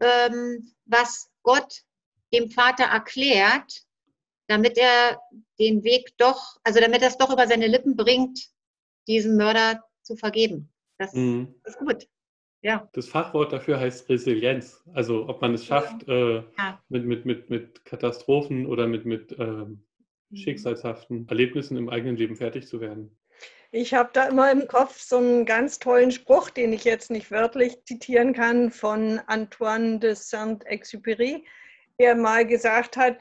ähm, 0.00 0.72
was 0.84 1.30
Gott 1.42 1.82
dem 2.32 2.50
Vater 2.50 2.84
erklärt, 2.84 3.82
damit 4.46 4.78
er 4.78 5.20
den 5.58 5.82
Weg 5.82 6.16
doch, 6.18 6.56
also 6.62 6.80
damit 6.80 7.02
er 7.02 7.08
es 7.08 7.18
doch 7.18 7.32
über 7.32 7.46
seine 7.46 7.66
Lippen 7.66 7.96
bringt, 7.96 8.48
diesem 9.08 9.36
Mörder 9.36 9.82
zu 10.02 10.16
vergeben. 10.16 10.72
Das 10.98 11.12
mhm. 11.14 11.54
ist 11.64 11.78
gut. 11.78 12.06
Ja. 12.62 12.88
Das 12.92 13.08
Fachwort 13.08 13.52
dafür 13.52 13.80
heißt 13.80 14.08
Resilienz. 14.08 14.82
Also 14.92 15.28
ob 15.28 15.40
man 15.40 15.54
es 15.54 15.64
schafft, 15.64 16.06
ja. 16.06 16.14
Äh, 16.14 16.44
ja. 16.58 16.82
Mit, 16.88 17.06
mit, 17.06 17.24
mit, 17.24 17.50
mit 17.50 17.84
Katastrophen 17.84 18.66
oder 18.66 18.86
mit, 18.86 19.06
mit 19.06 19.34
ähm. 19.38 19.84
Schicksalshaften 20.34 21.28
Erlebnissen 21.28 21.76
im 21.76 21.88
eigenen 21.88 22.16
Leben 22.16 22.36
fertig 22.36 22.66
zu 22.66 22.80
werden. 22.80 23.16
Ich 23.72 23.94
habe 23.94 24.10
da 24.12 24.26
immer 24.26 24.50
im 24.50 24.66
Kopf 24.66 25.00
so 25.00 25.18
einen 25.18 25.46
ganz 25.46 25.78
tollen 25.78 26.10
Spruch, 26.10 26.50
den 26.50 26.72
ich 26.72 26.84
jetzt 26.84 27.10
nicht 27.10 27.30
wörtlich 27.30 27.84
zitieren 27.84 28.32
kann, 28.32 28.72
von 28.72 29.20
Antoine 29.26 30.00
de 30.00 30.14
Saint-Exupéry, 30.14 31.44
der 32.00 32.16
mal 32.16 32.44
gesagt 32.44 32.96
hat, 32.96 33.20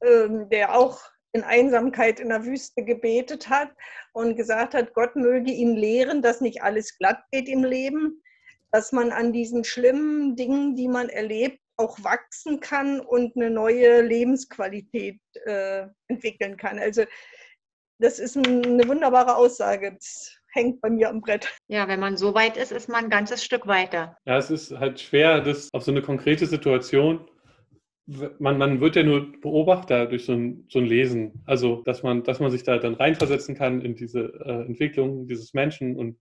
ähm, 0.00 0.48
der 0.48 0.78
auch 0.78 1.00
in 1.32 1.42
Einsamkeit 1.42 2.20
in 2.20 2.28
der 2.28 2.44
Wüste 2.44 2.84
gebetet 2.84 3.48
hat 3.48 3.70
und 4.12 4.36
gesagt 4.36 4.74
hat, 4.74 4.94
Gott 4.94 5.16
möge 5.16 5.50
ihn 5.50 5.76
lehren, 5.76 6.22
dass 6.22 6.40
nicht 6.40 6.62
alles 6.62 6.96
glatt 6.96 7.22
geht 7.32 7.48
im 7.48 7.64
Leben, 7.64 8.22
dass 8.70 8.92
man 8.92 9.10
an 9.10 9.32
diesen 9.32 9.64
schlimmen 9.64 10.36
Dingen, 10.36 10.76
die 10.76 10.88
man 10.88 11.08
erlebt, 11.08 11.60
auch 11.78 12.02
wachsen 12.02 12.60
kann 12.60 13.00
und 13.00 13.36
eine 13.36 13.50
neue 13.50 14.02
Lebensqualität 14.02 15.20
äh, 15.46 15.86
entwickeln 16.08 16.56
kann. 16.56 16.78
Also 16.78 17.04
das 17.98 18.18
ist 18.18 18.36
eine 18.36 18.86
wunderbare 18.86 19.36
Aussage. 19.36 19.92
Das 19.92 20.36
hängt 20.52 20.80
bei 20.80 20.90
mir 20.90 21.08
am 21.08 21.20
Brett. 21.20 21.48
Ja, 21.68 21.88
wenn 21.88 22.00
man 22.00 22.16
so 22.16 22.34
weit 22.34 22.56
ist, 22.56 22.72
ist 22.72 22.88
man 22.88 23.04
ein 23.04 23.10
ganzes 23.10 23.44
Stück 23.44 23.66
weiter. 23.66 24.16
Ja, 24.24 24.38
es 24.38 24.50
ist 24.50 24.72
halt 24.72 25.00
schwer, 25.00 25.40
das 25.40 25.68
auf 25.72 25.82
so 25.82 25.90
eine 25.90 26.02
konkrete 26.02 26.46
Situation. 26.46 27.28
Man, 28.38 28.56
man 28.56 28.80
wird 28.80 28.96
ja 28.96 29.02
nur 29.02 29.32
Beobachter 29.40 30.06
durch 30.06 30.24
so 30.24 30.32
ein, 30.32 30.66
so 30.68 30.78
ein 30.78 30.86
Lesen. 30.86 31.42
Also, 31.44 31.82
dass 31.82 32.02
man, 32.02 32.22
dass 32.24 32.40
man 32.40 32.50
sich 32.50 32.62
da 32.62 32.78
dann 32.78 32.94
reinversetzen 32.94 33.54
kann 33.54 33.82
in 33.82 33.94
diese 33.94 34.32
äh, 34.44 34.66
Entwicklung 34.66 35.26
dieses 35.26 35.52
Menschen 35.52 35.96
und 35.96 36.18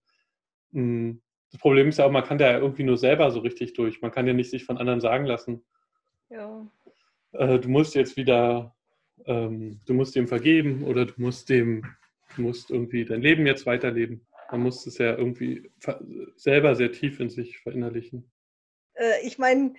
mh, 0.72 0.82
mm, 0.82 1.22
das 1.52 1.60
Problem 1.60 1.90
ist 1.90 1.98
ja 1.98 2.06
auch, 2.06 2.12
man 2.12 2.24
kann 2.24 2.38
da 2.38 2.52
ja 2.52 2.60
irgendwie 2.60 2.84
nur 2.84 2.98
selber 2.98 3.32
so 3.32 3.40
richtig 3.40 3.74
durch. 3.74 4.02
Man 4.02 4.12
kann 4.12 4.28
ja 4.28 4.34
nicht 4.34 4.50
sich 4.50 4.66
von 4.66 4.78
anderen 4.78 5.02
sagen 5.02 5.26
lassen. 5.26 5.64
Ja. 6.30 6.68
Äh, 7.32 7.60
du 7.60 7.70
musst 7.70 7.96
jetzt 7.96 8.18
wieder 8.18 8.76
ähm, 9.26 9.82
du 9.86 9.94
musst 9.94 10.16
ihm 10.16 10.28
vergeben 10.28 10.84
oder 10.84 11.06
du 11.06 11.14
musst 11.18 11.50
dem, 11.50 11.84
du 12.36 12.42
musst 12.44 12.70
irgendwie 12.70 13.06
dein 13.06 13.22
Leben 13.22 13.46
jetzt 13.46 13.66
weiterleben. 13.66 14.26
Man 14.52 14.62
muss 14.62 14.86
es 14.86 14.98
ja 14.98 15.18
irgendwie 15.18 15.70
selber 16.36 16.76
sehr 16.76 16.92
tief 16.92 17.20
in 17.20 17.30
sich 17.30 17.60
verinnerlichen. 17.60 18.32
Äh, 18.94 19.26
ich 19.26 19.38
meine, 19.38 19.74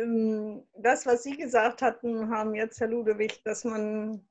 ähm, 0.00 0.62
das, 0.78 1.06
was 1.06 1.24
Sie 1.24 1.36
gesagt 1.36 1.82
hatten, 1.82 2.30
haben 2.30 2.54
jetzt 2.54 2.80
Herr 2.80 2.88
Ludewig, 2.88 3.42
dass 3.44 3.64
man 3.64 4.24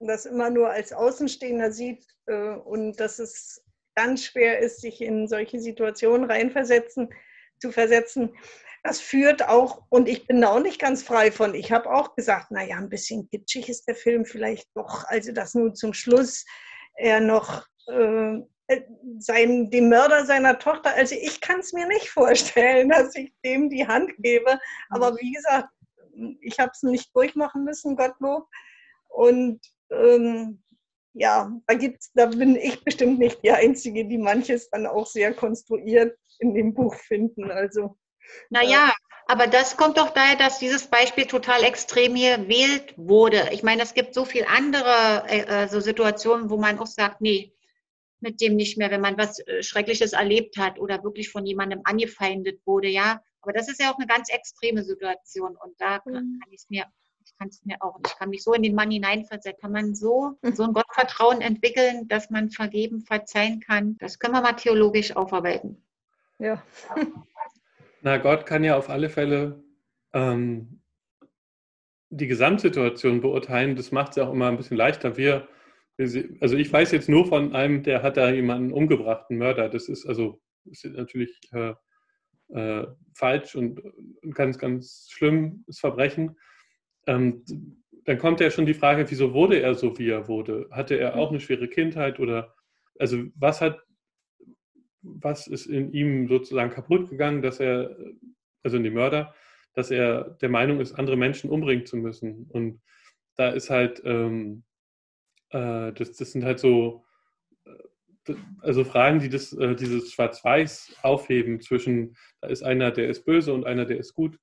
das 0.00 0.26
immer 0.26 0.50
nur 0.50 0.70
als 0.70 0.92
Außenstehender 0.92 1.72
sieht 1.72 2.06
äh, 2.26 2.50
und 2.50 3.00
dass 3.00 3.18
es 3.18 3.64
ganz 3.98 4.26
schwer 4.26 4.60
ist, 4.60 4.80
sich 4.80 5.00
in 5.00 5.26
solche 5.26 5.58
Situationen 5.58 6.30
reinversetzen, 6.30 7.08
zu 7.58 7.72
versetzen. 7.72 8.32
Das 8.84 9.00
führt 9.00 9.48
auch, 9.48 9.82
und 9.88 10.08
ich 10.08 10.28
bin 10.28 10.40
da 10.40 10.50
auch 10.50 10.60
nicht 10.60 10.80
ganz 10.80 11.02
frei 11.02 11.32
von, 11.32 11.52
ich 11.52 11.72
habe 11.72 11.92
auch 11.92 12.14
gesagt, 12.14 12.52
naja, 12.52 12.76
ein 12.76 12.88
bisschen 12.88 13.28
kitschig 13.28 13.68
ist 13.68 13.88
der 13.88 13.96
Film 13.96 14.24
vielleicht 14.24 14.68
doch, 14.76 15.04
also 15.08 15.32
dass 15.32 15.54
nun 15.54 15.74
zum 15.74 15.92
Schluss 15.94 16.44
er 16.94 17.20
noch 17.20 17.66
äh, 17.88 18.38
sein, 19.18 19.68
dem 19.70 19.88
Mörder 19.88 20.24
seiner 20.26 20.60
Tochter, 20.60 20.94
also 20.94 21.16
ich 21.16 21.40
kann 21.40 21.58
es 21.58 21.72
mir 21.72 21.88
nicht 21.88 22.08
vorstellen, 22.08 22.88
dass 22.90 23.16
ich 23.16 23.32
dem 23.44 23.68
die 23.68 23.88
Hand 23.88 24.12
gebe, 24.18 24.60
aber 24.90 25.16
wie 25.16 25.32
gesagt, 25.32 25.70
ich 26.40 26.60
habe 26.60 26.70
es 26.72 26.84
nicht 26.84 27.14
durchmachen 27.16 27.64
müssen, 27.64 27.96
Gottlob. 27.96 28.46
Und 29.08 29.60
ähm, 29.90 30.62
ja, 31.18 31.52
da, 31.66 31.74
gibt's, 31.74 32.12
da 32.14 32.26
bin 32.26 32.56
ich 32.56 32.82
bestimmt 32.84 33.18
nicht 33.18 33.42
die 33.42 33.50
Einzige, 33.50 34.06
die 34.06 34.18
manches 34.18 34.70
dann 34.70 34.86
auch 34.86 35.06
sehr 35.06 35.34
konstruiert 35.34 36.16
in 36.38 36.54
dem 36.54 36.74
Buch 36.74 36.94
finden. 36.94 37.50
Also, 37.50 37.96
naja, 38.50 38.88
äh, 38.88 39.08
aber 39.26 39.46
das 39.46 39.76
kommt 39.76 39.98
doch 39.98 40.10
daher, 40.10 40.36
dass 40.36 40.58
dieses 40.58 40.86
Beispiel 40.86 41.26
total 41.26 41.64
extrem 41.64 42.14
hier 42.14 42.38
gewählt 42.38 42.94
wurde. 42.96 43.48
Ich 43.52 43.62
meine, 43.62 43.82
es 43.82 43.94
gibt 43.94 44.14
so 44.14 44.24
viele 44.24 44.48
andere 44.48 45.24
äh, 45.28 45.64
äh, 45.64 45.68
so 45.68 45.80
Situationen, 45.80 46.50
wo 46.50 46.56
man 46.56 46.78
auch 46.78 46.86
sagt, 46.86 47.20
nee, 47.20 47.52
mit 48.20 48.40
dem 48.40 48.56
nicht 48.56 48.78
mehr, 48.78 48.90
wenn 48.90 49.00
man 49.00 49.18
was 49.18 49.40
äh, 49.40 49.62
Schreckliches 49.62 50.12
erlebt 50.12 50.56
hat 50.56 50.78
oder 50.78 51.02
wirklich 51.02 51.30
von 51.30 51.44
jemandem 51.44 51.80
angefeindet 51.84 52.60
wurde, 52.64 52.88
ja. 52.88 53.20
Aber 53.42 53.52
das 53.52 53.68
ist 53.68 53.80
ja 53.80 53.92
auch 53.92 53.98
eine 53.98 54.06
ganz 54.06 54.30
extreme 54.30 54.82
Situation 54.84 55.56
und 55.56 55.80
da 55.80 55.98
kann, 55.98 56.12
mhm. 56.12 56.40
kann 56.40 56.52
ich 56.52 56.60
es 56.62 56.70
mir 56.70 56.86
kann 57.36 57.48
es 57.48 57.64
mir 57.64 57.76
auch. 57.80 57.98
Ich 58.06 58.16
kann 58.16 58.30
mich 58.30 58.42
so 58.42 58.52
in 58.52 58.62
den 58.62 58.74
Mann 58.74 58.90
hineinversetzen. 58.90 59.60
Kann 59.60 59.72
man 59.72 59.94
so, 59.94 60.38
so 60.54 60.64
ein 60.64 60.72
Gottvertrauen 60.72 61.40
entwickeln, 61.40 62.08
dass 62.08 62.30
man 62.30 62.50
vergeben, 62.50 63.02
verzeihen 63.02 63.60
kann. 63.60 63.96
Das 63.98 64.18
können 64.18 64.34
wir 64.34 64.42
mal 64.42 64.54
theologisch 64.54 65.16
aufarbeiten. 65.16 65.82
Ja. 66.38 66.62
Na, 68.02 68.16
Gott 68.18 68.46
kann 68.46 68.64
ja 68.64 68.76
auf 68.76 68.90
alle 68.90 69.10
Fälle 69.10 69.62
ähm, 70.12 70.80
die 72.10 72.26
Gesamtsituation 72.26 73.20
beurteilen. 73.20 73.76
Das 73.76 73.92
macht 73.92 74.10
es 74.10 74.16
ja 74.16 74.28
auch 74.28 74.32
immer 74.32 74.48
ein 74.48 74.56
bisschen 74.56 74.76
leichter. 74.76 75.16
Wir, 75.16 75.48
also 75.98 76.56
ich 76.56 76.72
weiß 76.72 76.92
jetzt 76.92 77.08
nur 77.08 77.26
von 77.26 77.54
einem, 77.54 77.82
der 77.82 78.02
hat 78.02 78.16
da 78.16 78.30
jemanden 78.30 78.72
umgebracht, 78.72 79.26
einen 79.28 79.40
Mörder. 79.40 79.68
Das 79.68 79.88
ist 79.88 80.06
also 80.06 80.40
ist 80.64 80.84
natürlich 80.84 81.40
äh, 81.52 81.74
äh, 82.54 82.86
falsch 83.14 83.54
und 83.54 83.82
ein 84.24 84.32
ganz, 84.32 84.58
ganz 84.58 85.08
schlimmes 85.10 85.78
Verbrechen. 85.78 86.38
Ähm, 87.08 87.42
dann 88.04 88.18
kommt 88.18 88.40
ja 88.40 88.50
schon 88.50 88.66
die 88.66 88.74
Frage, 88.74 89.10
wieso 89.10 89.32
wurde 89.34 89.60
er 89.60 89.74
so, 89.74 89.98
wie 89.98 90.10
er 90.10 90.28
wurde? 90.28 90.68
Hatte 90.70 90.96
er 90.98 91.16
auch 91.16 91.30
eine 91.30 91.40
schwere 91.40 91.68
Kindheit 91.68 92.20
oder 92.20 92.54
also 92.98 93.24
was 93.34 93.60
hat, 93.60 93.80
was 95.02 95.46
ist 95.46 95.66
in 95.66 95.92
ihm 95.92 96.28
sozusagen 96.28 96.70
kaputt 96.70 97.08
gegangen, 97.10 97.42
dass 97.42 97.60
er, 97.60 97.96
also 98.62 98.76
in 98.76 98.84
dem 98.84 98.94
Mörder, 98.94 99.34
dass 99.74 99.90
er 99.90 100.36
der 100.40 100.48
Meinung 100.48 100.80
ist, 100.80 100.92
andere 100.94 101.16
Menschen 101.16 101.50
umbringen 101.50 101.86
zu 101.86 101.96
müssen. 101.96 102.46
Und 102.50 102.80
da 103.36 103.50
ist 103.50 103.70
halt, 103.70 104.02
ähm, 104.04 104.64
äh, 105.50 105.92
das, 105.92 106.12
das 106.12 106.32
sind 106.32 106.44
halt 106.44 106.58
so, 106.58 107.04
äh, 107.64 108.34
also 108.60 108.84
Fragen, 108.84 109.20
die 109.20 109.28
das, 109.28 109.52
äh, 109.52 109.74
dieses 109.76 110.12
Schwarz-Weiß 110.12 110.96
aufheben 111.02 111.60
zwischen, 111.60 112.16
da 112.40 112.48
ist 112.48 112.62
einer, 112.62 112.90
der 112.90 113.08
ist 113.08 113.24
böse 113.24 113.54
und 113.54 113.64
einer, 113.64 113.84
der 113.86 113.98
ist 113.98 114.14
gut. 114.14 114.38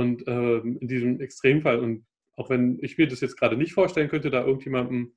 Und 0.00 0.26
ähm, 0.26 0.78
in 0.80 0.88
diesem 0.88 1.20
Extremfall, 1.20 1.78
und 1.78 2.06
auch 2.34 2.48
wenn 2.48 2.78
ich 2.80 2.96
mir 2.96 3.06
das 3.06 3.20
jetzt 3.20 3.36
gerade 3.36 3.58
nicht 3.58 3.74
vorstellen 3.74 4.08
könnte, 4.08 4.30
da 4.30 4.46
irgendjemandem 4.46 5.12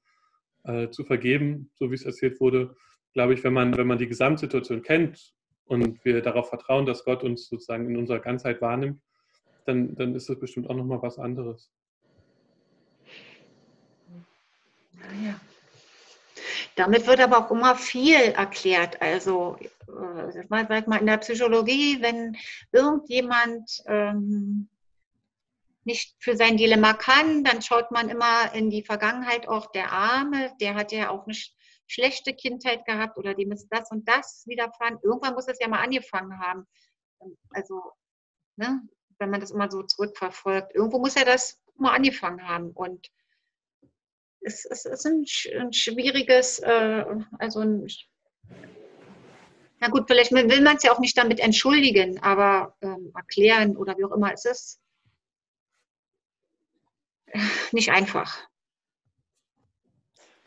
äh, 0.65 0.89
zu 0.89 1.05
vergeben, 1.05 1.71
so 1.75 1.89
wie 1.89 1.95
es 1.95 2.03
erzählt 2.03 2.41
wurde, 2.41 2.75
glaube 3.13 3.33
ich, 3.33 3.45
wenn 3.45 3.53
man, 3.53 3.77
wenn 3.77 3.87
man 3.87 3.97
die 3.97 4.09
Gesamtsituation 4.09 4.81
kennt 4.81 5.33
und 5.63 6.03
wir 6.03 6.21
darauf 6.21 6.49
vertrauen, 6.49 6.85
dass 6.85 7.05
Gott 7.05 7.23
uns 7.23 7.47
sozusagen 7.47 7.89
in 7.89 7.95
unserer 7.95 8.19
Ganzheit 8.19 8.59
wahrnimmt, 8.59 9.01
dann, 9.65 9.95
dann 9.95 10.15
ist 10.15 10.27
das 10.27 10.37
bestimmt 10.37 10.69
auch 10.69 10.75
nochmal 10.75 11.01
was 11.01 11.17
anderes. 11.17 11.71
Ja. 15.23 15.39
Damit 16.75 17.07
wird 17.07 17.21
aber 17.21 17.37
auch 17.37 17.51
immer 17.51 17.75
viel 17.75 18.15
erklärt. 18.15 19.01
Also, 19.01 19.57
äh, 19.87 20.31
sag 20.31 20.49
mal, 20.49 20.99
in 20.99 21.05
der 21.05 21.17
Psychologie, 21.19 22.01
wenn 22.01 22.35
irgendjemand 22.73 23.83
ähm, 23.85 24.67
nicht 25.85 26.15
für 26.19 26.35
sein 26.35 26.57
Dilemma 26.57 26.93
kann, 26.93 27.43
dann 27.43 27.61
schaut 27.61 27.91
man 27.91 28.09
immer 28.09 28.53
in 28.53 28.69
die 28.69 28.83
Vergangenheit 28.83 29.47
auch 29.47 29.71
der 29.71 29.91
Arme, 29.91 30.53
der 30.61 30.75
hat 30.75 30.91
ja 30.91 31.09
auch 31.09 31.25
eine 31.25 31.35
schlechte 31.87 32.33
Kindheit 32.33 32.85
gehabt 32.85 33.17
oder 33.17 33.33
dem 33.33 33.51
ist 33.51 33.67
das 33.69 33.91
und 33.91 34.07
das 34.07 34.43
widerfahren. 34.47 34.99
Irgendwann 35.03 35.33
muss 35.33 35.47
es 35.47 35.59
ja 35.59 35.67
mal 35.67 35.83
angefangen 35.83 36.39
haben. 36.39 36.65
Also, 37.51 37.81
ne, 38.55 38.81
wenn 39.19 39.29
man 39.29 39.41
das 39.41 39.51
immer 39.51 39.69
so 39.69 39.83
zurückverfolgt, 39.83 40.73
irgendwo 40.73 40.99
muss 40.99 41.15
er 41.15 41.25
das 41.25 41.61
mal 41.75 41.93
angefangen 41.93 42.47
haben. 42.47 42.71
Und 42.71 43.09
es, 44.41 44.65
es 44.65 44.85
ist 44.85 45.05
ein, 45.05 45.25
ein 45.59 45.73
schwieriges, 45.73 46.59
äh, 46.59 47.05
also 47.39 47.59
ein, 47.59 47.87
na 49.79 49.89
gut, 49.89 50.05
vielleicht 50.07 50.31
will 50.31 50.61
man 50.61 50.77
es 50.77 50.83
ja 50.83 50.93
auch 50.93 50.99
nicht 50.99 51.17
damit 51.17 51.41
entschuldigen, 51.41 52.19
aber 52.23 52.75
ähm, 52.81 53.11
erklären 53.15 53.75
oder 53.75 53.97
wie 53.97 54.05
auch 54.05 54.15
immer 54.15 54.31
es 54.33 54.45
ist 54.45 54.82
nicht 57.71 57.89
einfach. 57.89 58.47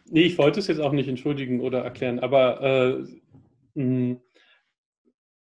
Nee, 0.08 0.22
ich 0.22 0.38
wollte 0.38 0.60
es 0.60 0.68
jetzt 0.68 0.80
auch 0.80 0.92
nicht 0.92 1.08
entschuldigen 1.08 1.60
oder 1.60 1.82
erklären, 1.82 2.20
aber 2.20 2.60
äh, 2.62 3.04
mh, 3.74 4.20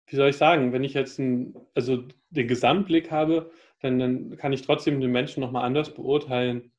wie 0.08 0.16
soll 0.16 0.30
ich 0.30 0.38
sagen, 0.38 0.74
wenn 0.74 0.84
ich 0.84 0.94
jetzt 0.94 1.20
ein, 1.20 1.56
also 1.74 2.04
den 2.32 2.48
Gesamtblick 2.48 3.12
habe, 3.12 3.52
dann, 3.80 3.98
dann 3.98 4.38
kann 4.38 4.52
ich 4.52 4.62
trotzdem 4.62 5.00
den 5.00 5.12
Menschen 5.12 5.40
nochmal 5.40 5.64
anders 5.64 5.94
beurteilen, 5.94 6.74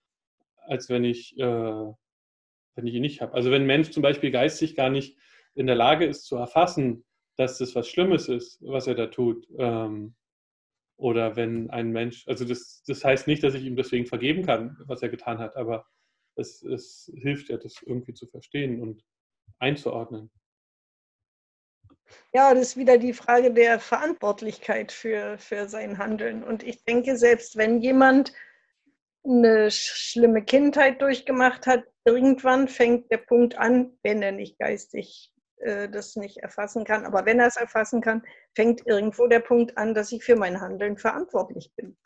als 0.67 0.91
wenn 0.91 1.05
ich, 1.05 1.39
äh, 1.39 1.93
wenn 2.75 2.87
ich 2.87 2.95
ihn 2.95 3.03
nicht 3.03 3.23
habe. 3.23 3.33
Also 3.33 3.51
wenn 3.51 3.63
ein 3.63 3.67
Mensch 3.67 3.91
zum 3.91 4.03
Beispiel 4.03 4.31
geistig 4.31 4.77
gar 4.77 4.91
nicht 4.91 5.17
in 5.55 5.67
der 5.67 5.77
Lage 5.77 6.05
ist 6.05 6.25
zu 6.27 6.37
erfassen, 6.37 7.05
dass 7.37 7.59
das 7.59 7.75
was 7.75 7.89
Schlimmes 7.89 8.29
ist, 8.29 8.59
was 8.63 8.87
er 8.87 8.95
da 8.95 9.07
tut, 9.07 9.47
ähm, 9.59 10.15
oder 10.97 11.37
wenn 11.37 11.71
ein 11.71 11.91
Mensch, 11.91 12.27
also 12.29 12.45
das, 12.45 12.83
das 12.87 13.05
heißt 13.05 13.27
nicht, 13.27 13.43
dass 13.43 13.55
ich 13.55 13.65
ihm 13.65 13.77
deswegen 13.77 14.07
vergeben 14.07 14.45
kann, 14.45 14.77
was 14.87 15.03
er 15.03 15.09
getan 15.09 15.39
hat, 15.39 15.57
aber 15.57 15.87
es, 16.37 16.63
es 16.63 17.11
hilft 17.15 17.49
ja, 17.49 17.57
das 17.57 17.83
irgendwie 17.83 18.15
zu 18.15 18.27
verstehen 18.27 18.81
und 18.81 19.05
einzuordnen. 19.59 20.31
Ja, 22.33 22.55
das 22.55 22.69
ist 22.69 22.77
wieder 22.77 22.99
die 22.99 23.13
Frage 23.13 23.53
der 23.53 23.79
Verantwortlichkeit 23.79 24.93
für, 24.93 25.39
für 25.39 25.69
sein 25.69 25.99
Handeln. 25.99 26.43
Und 26.45 26.63
ich 26.63 26.85
denke, 26.85 27.17
selbst 27.17 27.57
wenn 27.57 27.81
jemand 27.81 28.33
eine 29.25 29.71
schlimme 29.71 30.43
Kindheit 30.45 31.01
durchgemacht 31.01 31.67
hat, 31.67 31.85
irgendwann 32.05 32.69
fängt 32.69 33.11
der 33.11 33.19
Punkt 33.19 33.57
an, 33.57 33.97
wenn 34.03 34.23
er 34.23 34.33
nicht 34.33 34.59
geistig 34.59 35.32
äh, 35.63 35.89
das 35.89 36.17
nicht 36.17 36.39
erfassen 36.39 36.85
kann. 36.85 37.07
Aber 37.07 37.25
wenn 37.25 37.41
er 37.41 37.47
es 37.47 37.57
erfassen 37.57 38.01
kann, 38.01 38.23
fängt 38.55 38.87
irgendwo 38.87 39.27
der 39.27 39.41
Punkt 39.41 39.77
an, 39.79 39.95
dass 39.95 40.13
ich 40.13 40.25
für 40.25 40.37
mein 40.37 40.61
Handeln 40.61 40.97
verantwortlich 40.97 41.71
bin. 41.77 41.97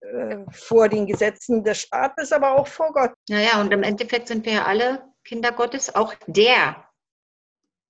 Äh, 0.00 0.38
vor 0.50 0.88
den 0.88 1.06
Gesetzen 1.06 1.64
des 1.64 1.80
Staates, 1.80 2.32
aber 2.32 2.56
auch 2.56 2.66
vor 2.66 2.92
Gott. 2.92 3.12
Naja, 3.28 3.60
und 3.60 3.72
im 3.72 3.82
Endeffekt 3.82 4.28
sind 4.28 4.44
wir 4.44 4.52
ja 4.52 4.64
alle 4.64 5.02
Kinder 5.24 5.52
Gottes. 5.52 5.94
Auch 5.94 6.14
der 6.26 6.84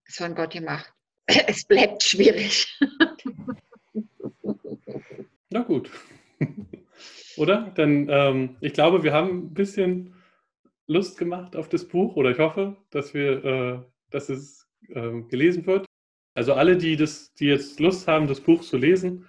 ist 0.06 0.18
von 0.18 0.34
Gott 0.34 0.52
gemacht. 0.52 0.92
Es 1.48 1.64
bleibt 1.64 2.04
schwierig. 2.04 2.78
Na 5.50 5.62
gut. 5.62 5.90
Oder? 7.36 7.72
Dann, 7.74 8.08
ähm, 8.08 8.56
ich 8.60 8.72
glaube, 8.72 9.02
wir 9.02 9.12
haben 9.12 9.48
ein 9.48 9.54
bisschen 9.54 10.14
Lust 10.86 11.18
gemacht 11.18 11.56
auf 11.56 11.68
das 11.68 11.88
Buch 11.88 12.14
oder 12.14 12.30
ich 12.30 12.38
hoffe, 12.38 12.76
dass 12.90 13.12
wir, 13.12 13.44
äh, 13.44 13.82
dass 14.10 14.28
es 14.28 14.65
äh, 14.90 15.22
gelesen 15.28 15.66
wird. 15.66 15.86
Also 16.34 16.54
alle, 16.54 16.76
die, 16.76 16.96
das, 16.96 17.32
die 17.34 17.46
jetzt 17.46 17.80
Lust 17.80 18.06
haben, 18.08 18.26
das 18.26 18.40
Buch 18.40 18.62
zu 18.62 18.76
lesen 18.76 19.26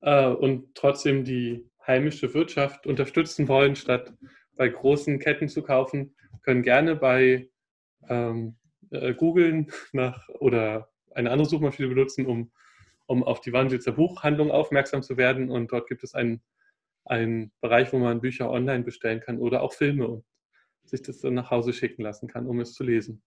äh, 0.00 0.26
und 0.26 0.74
trotzdem 0.74 1.24
die 1.24 1.68
heimische 1.86 2.32
Wirtschaft 2.34 2.86
unterstützen 2.86 3.48
wollen, 3.48 3.76
statt 3.76 4.12
bei 4.56 4.68
großen 4.68 5.18
Ketten 5.18 5.48
zu 5.48 5.62
kaufen, 5.62 6.14
können 6.42 6.62
gerne 6.62 6.96
bei 6.96 7.48
ähm, 8.08 8.56
äh, 8.90 9.14
googeln 9.14 9.72
nach 9.92 10.28
oder 10.28 10.90
eine 11.14 11.30
andere 11.30 11.48
Suchmaschine 11.48 11.88
benutzen, 11.88 12.26
um, 12.26 12.52
um 13.06 13.22
auf 13.24 13.40
die 13.40 13.52
Wandlitzer 13.52 13.92
Buchhandlung 13.92 14.50
aufmerksam 14.50 15.02
zu 15.02 15.16
werden. 15.16 15.50
Und 15.50 15.72
dort 15.72 15.88
gibt 15.88 16.04
es 16.04 16.14
einen, 16.14 16.42
einen 17.04 17.52
Bereich, 17.60 17.92
wo 17.92 17.98
man 17.98 18.20
Bücher 18.20 18.50
online 18.50 18.84
bestellen 18.84 19.20
kann 19.20 19.38
oder 19.38 19.62
auch 19.62 19.72
Filme. 19.72 20.06
Und 20.06 20.24
sich 20.84 21.02
das 21.02 21.20
dann 21.20 21.34
nach 21.34 21.50
Hause 21.50 21.72
schicken 21.72 22.02
lassen 22.02 22.28
kann, 22.28 22.46
um 22.46 22.60
es 22.60 22.74
zu 22.74 22.84
lesen. 22.84 23.22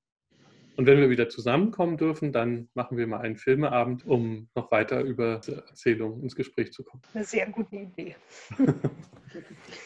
Und 0.79 0.85
wenn 0.85 1.01
wir 1.01 1.09
wieder 1.09 1.27
zusammenkommen 1.27 1.97
dürfen, 1.97 2.31
dann 2.31 2.69
machen 2.73 2.95
wir 2.95 3.05
mal 3.05 3.19
einen 3.19 3.35
Filmeabend, 3.35 4.05
um 4.05 4.47
noch 4.55 4.71
weiter 4.71 5.01
über 5.01 5.41
die 5.45 5.51
Erzählung 5.51 6.21
ins 6.23 6.37
Gespräch 6.37 6.71
zu 6.71 6.85
kommen. 6.85 7.03
Eine 7.13 7.25
sehr 7.25 7.47
gute 7.47 7.75
Idee. 7.75 8.15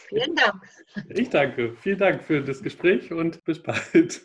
Vielen 0.08 0.36
Dank. 0.36 0.62
Ich 1.08 1.30
danke. 1.30 1.74
Vielen 1.80 1.98
Dank 1.98 2.22
für 2.22 2.42
das 2.42 2.62
Gespräch 2.62 3.12
und 3.12 3.42
bis 3.42 3.60
bald. 3.60 4.22